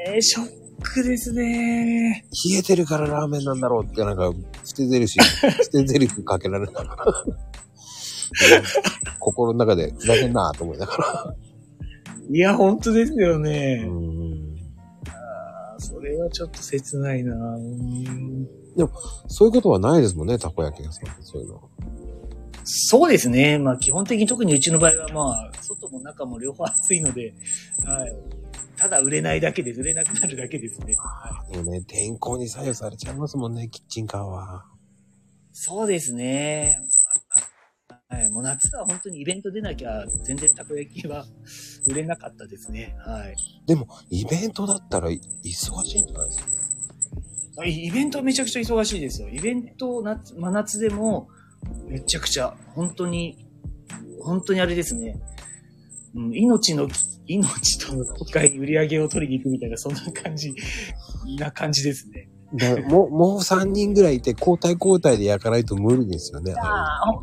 [0.07, 0.49] えー、ショッ
[0.81, 2.25] クですね。
[2.51, 4.31] 冷えてるからラーメンなんだろうってなんか、
[4.63, 6.95] 捨て台詞、 捨て台詞かけられながら。
[9.19, 11.35] 心の中で、ふざけんなーと思いながら。
[12.29, 13.83] いや、本当ですようね。
[13.83, 14.55] ん
[15.07, 17.33] あーそれはちょっと切ないな。
[17.33, 18.47] うーん
[19.27, 21.69] そういうことはないですもんね、たこ焼き屋さんってそういうの。
[22.63, 23.57] そうですね。
[23.57, 27.33] まあ基本的に特にうちの場合はまあ、外も中も両方暑いので、
[27.85, 28.13] はい。
[28.77, 29.81] ただ売れないだけです。
[29.81, 30.95] 売れなくなるだけですね。
[30.97, 31.53] はい。
[31.53, 34.65] でもね、天候に左右されちゃいますもんね、キッチンカーは。
[35.51, 36.79] そうですね。
[38.11, 38.29] はい。
[38.29, 41.25] もう夏は本当にイベント出なきゃ全然たこ焼きは
[41.87, 42.95] 売れなかったですね。
[43.05, 43.35] はい。
[43.65, 46.61] でも、イベントだったら忙しいんじゃないですか。
[47.57, 49.29] あイイベントはめちゃくちゃ忙しいですよ。
[49.29, 51.29] イベント、夏、真夏でも、
[51.87, 53.45] めちゃくちゃ、本当に、
[54.21, 55.19] 本当にあれですね。
[56.15, 56.87] うん、命の、
[57.27, 60.53] 命との戦いに売り上げを取りに行くみたいな、そんな感じ、
[61.37, 62.29] な感じですね。
[62.89, 66.53] もう、もう3人ぐらいいて、交代交代で焼かないと無理ですよね。
[66.57, 67.21] ああ、ほ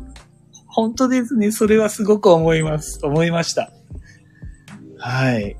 [0.79, 1.51] 本当ですね。
[1.51, 3.01] それはすごく思います。
[3.03, 3.73] 思いました。
[4.97, 5.57] はい。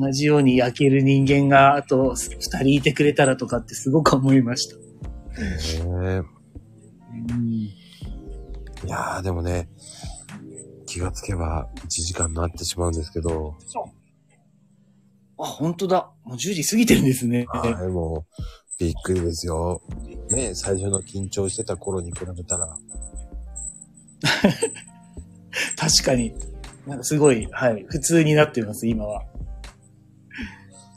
[0.00, 4.76] 同じように焼ける人間があと二人いてくれたらとかってすごく思いました。
[4.76, 4.80] へ
[6.16, 6.22] え
[8.86, 9.68] いやー、でもね、
[10.86, 13.58] 気がつけば1時間になってしまうんですけど、
[15.38, 16.10] あ、本当だ。
[16.24, 17.44] もう10時過ぎてるんですね。
[17.46, 18.42] はい、もう、
[18.78, 19.82] びっくりですよ。
[20.30, 22.78] ね、最初の緊張してた頃に比べたら、
[25.76, 26.34] 確かに。
[26.86, 27.84] なんかすごい、はい。
[27.88, 29.24] 普通になってます、今は。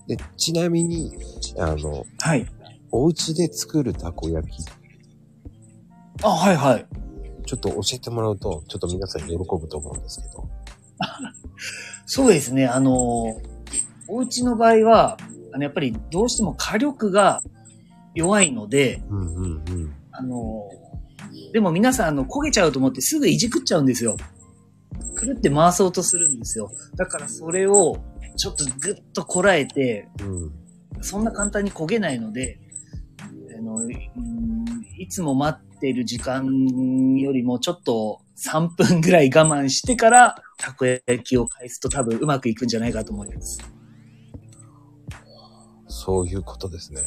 [0.08, 1.18] で、ちなみに、
[1.58, 2.46] あの、はい。
[2.92, 4.64] お家で作るたこ焼き、
[6.24, 6.86] あ、はいはい。
[7.46, 10.50] ちょっと教えてもらうと、ちょっと皆さん喜ぶと思うんですけど。
[12.06, 12.68] そうですね。
[12.68, 12.94] あの、
[14.08, 15.18] お家の場合は、
[15.54, 17.42] あの、やっぱりどうしても火力が
[18.16, 19.94] 弱いので、うんうんうん。
[20.12, 20.70] あの、
[21.54, 24.18] でも皆さん、あの、焦げちゃうと思ってすぐいじくっちゃうんですよ。
[25.16, 26.72] くるって回そうとするんですよ。
[26.96, 27.98] だからそれを、
[28.36, 30.52] ちょっとぐっとこらえて、うん。
[31.02, 32.60] そんな簡単に焦げないので、
[33.56, 33.94] あの、うん
[34.98, 36.46] いつも待ってる時間
[37.18, 43.60] よりもちょっと3分ぐらい我慢してから、たこ焼きを返すと多分うまくいくんじゃないかと思います。
[45.88, 47.02] そういうことですね。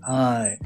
[0.00, 0.58] はい。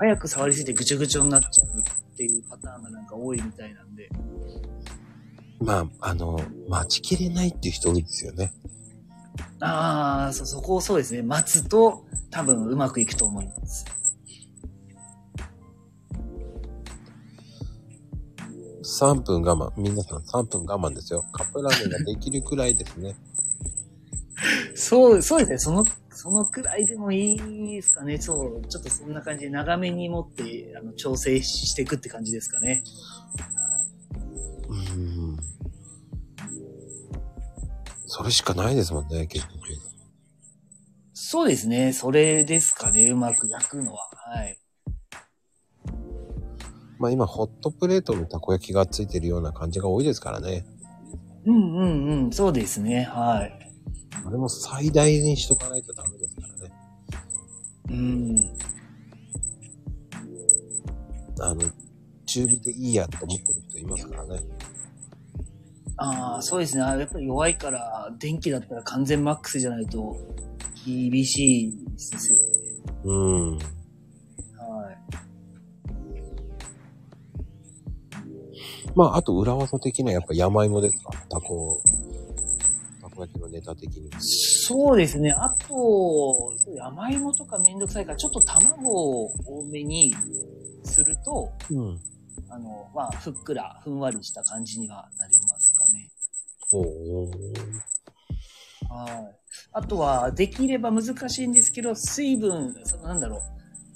[0.00, 4.08] 早く触りすぎてぐちょぐちょになっちゃうっていうパターンがなんか多いみたいなんで。
[5.60, 6.40] まあ、あの、
[6.70, 8.50] 待ちきれないっていう人多いですよね。
[9.60, 11.20] ああ、そ、そこをそうですね。
[11.20, 13.84] 待つと多分うまくいくと思います。
[19.02, 19.70] 3分我慢。
[19.76, 21.26] 皆さん3分我慢ですよ。
[21.30, 23.16] カップラーメンができるくらいですね。
[24.74, 25.58] そう、そうですね。
[25.58, 28.18] その、そのくらいでもいいですかね。
[28.18, 32.82] そう、ちょっとそんな感じで長めに持って、あの、調整していくって感じですかね。
[34.68, 34.90] はい。
[34.96, 35.36] うん。
[38.06, 39.58] それしかないですもんね、結局。
[41.12, 41.92] そうですね。
[41.92, 43.08] それですかね。
[43.10, 44.10] うまく焼くのは。
[44.34, 44.58] はい。
[46.98, 50.66] まあ今、ホットプレートにたこ焼きがついてるような感じが多いですからね。
[51.46, 52.30] うんうんうん。
[52.32, 53.04] そうですね。
[53.04, 53.59] はい。
[54.26, 56.72] あれも最大にしとかないとダメですからね。
[57.90, 58.50] うん。
[61.40, 61.62] あの、
[62.26, 64.40] 中火でいいやと思ってる人いますからね。
[65.96, 66.82] ああ、そうですね。
[66.82, 70.16] あやっぱり弱いから、電気だったら完全マックスじゃないと
[70.84, 72.44] 厳しいですよね。
[73.04, 73.58] うん。
[73.58, 73.64] はい。
[78.94, 81.12] まあ、あと裏技的にはやっぱ山芋ですか？
[81.28, 81.82] たこ、
[83.38, 84.10] のネタ的に。
[84.18, 85.32] そうですね。
[85.32, 90.14] あと、山芋とかめんどくさいから、ちょっと卵を多めに
[90.84, 92.00] すると、うん。
[92.48, 96.10] あの、まあ、ふっくら、ふんわりした感じにはなりますかね。
[96.72, 97.30] おー。
[98.88, 99.36] はい。
[99.72, 103.40] あとは、できれば難しいんですけど、水分、そのなんだろ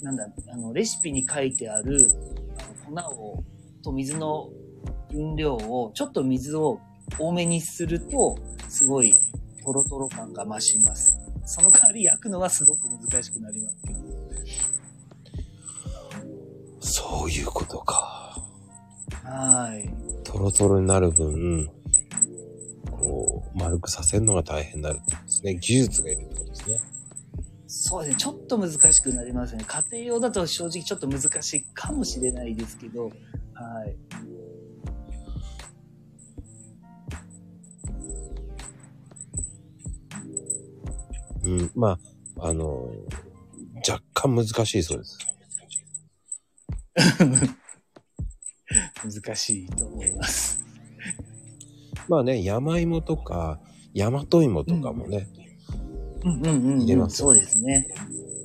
[0.01, 2.11] う、なんだ、あの、レシピに書いてある、
[2.87, 3.45] あの粉を、
[3.83, 4.51] と水の
[5.11, 6.81] 分量を、ちょっと水を
[7.19, 8.37] 多めにすると、
[8.69, 9.15] すごい、
[9.65, 11.19] トロトロ感が増します。
[11.47, 14.01] その代わり焼くのはすごく難しくなりますけど。
[16.81, 18.37] そういうことか。
[19.25, 19.89] はい。
[20.25, 21.71] トロトロになる分、
[22.91, 25.55] こう、丸くさせるのが大変になるってことですね。
[25.57, 26.81] 技術がいるってことですね。
[27.67, 28.21] そうですね。
[28.21, 29.65] ちょっと難しくなりますね。
[29.67, 33.97] 家庭用だと正直ちょっと難しいかもしれないですけど、はい。
[41.45, 41.70] うん。
[41.74, 41.99] ま
[42.38, 42.90] あ、あの
[43.88, 45.18] 若干難しいそうです。
[49.05, 50.64] 難しいと思います。
[52.09, 53.61] まあね、山芋とか、
[53.95, 55.28] 大和芋とかもね、
[56.24, 57.88] うんうんうん、入れますそうですね。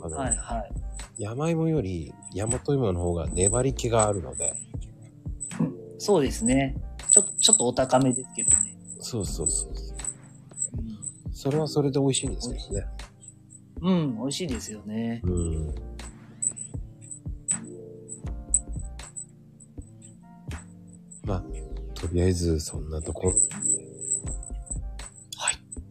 [0.01, 0.71] あの、はいはい。
[1.17, 4.53] 山芋より大和芋の方が粘り気があるので、
[5.97, 6.75] そうですね。
[7.11, 8.77] ちょ、ちょっとお高めですけどね。
[8.99, 9.68] そうそうそう。
[11.39, 12.87] それはそれで美味しいんですけどね。
[13.79, 15.21] うん、美味しいですよね。
[15.23, 15.73] うん。
[21.23, 21.43] まあ、
[21.93, 23.29] とりあえずそんなとこ。
[23.29, 23.37] はい。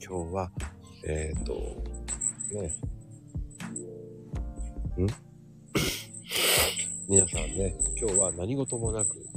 [0.07, 0.51] 今日は、
[1.07, 1.55] えっ、ー、と、
[2.53, 2.66] ね。
[5.03, 5.09] ん？
[7.09, 9.28] 皆さんね、今日は何事もなく、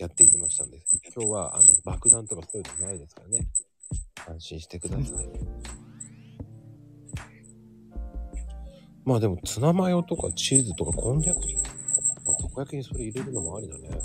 [0.00, 0.80] やっていきましたんで、
[1.14, 3.46] 今日は、あの、爆弾とかそういうのないですからね。
[4.26, 5.06] 安心してください。
[9.04, 11.40] まあでも、ツナマヨとかチーズとかこんにゃく、
[12.24, 14.00] まあ、たこ焼きにそれ入れるのもありだね。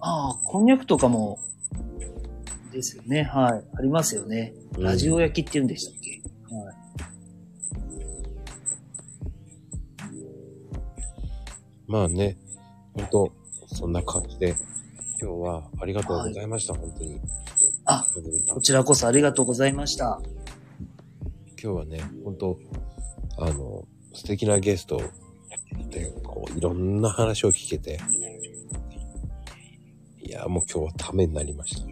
[0.00, 1.38] ああ、こんにゃくとかも、
[2.72, 3.22] ですよね。
[3.22, 3.64] はい。
[3.78, 4.54] ありますよね。
[4.78, 6.22] ラジオ焼きって言うんでしたっけ、
[6.54, 6.74] はい。
[11.86, 12.36] まあね、
[12.94, 13.41] ほんと、
[13.72, 14.54] そんな感じで、
[15.20, 17.20] 今日はありがとうございました、本当に。
[17.86, 18.06] あ、
[18.48, 20.20] こちらこそありがとうございました。
[21.62, 22.58] 今日はね、本当
[23.38, 25.00] あの、素敵なゲスト
[25.90, 27.98] で、こう、いろんな話を聞けて、
[30.20, 31.86] いや、もう今日はためになりました。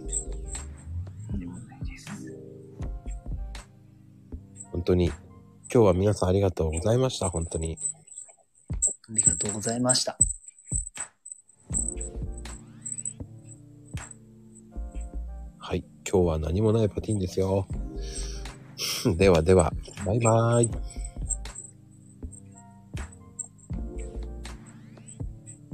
[4.72, 5.16] 本当に、今
[5.68, 7.78] 日は皆さんありがとうございました、本当に。
[9.08, 10.18] ありがとうございました。
[15.58, 17.66] はい、今日は何もないパティンですよ。
[19.16, 19.72] ではでは、
[20.04, 20.99] バイバーイ。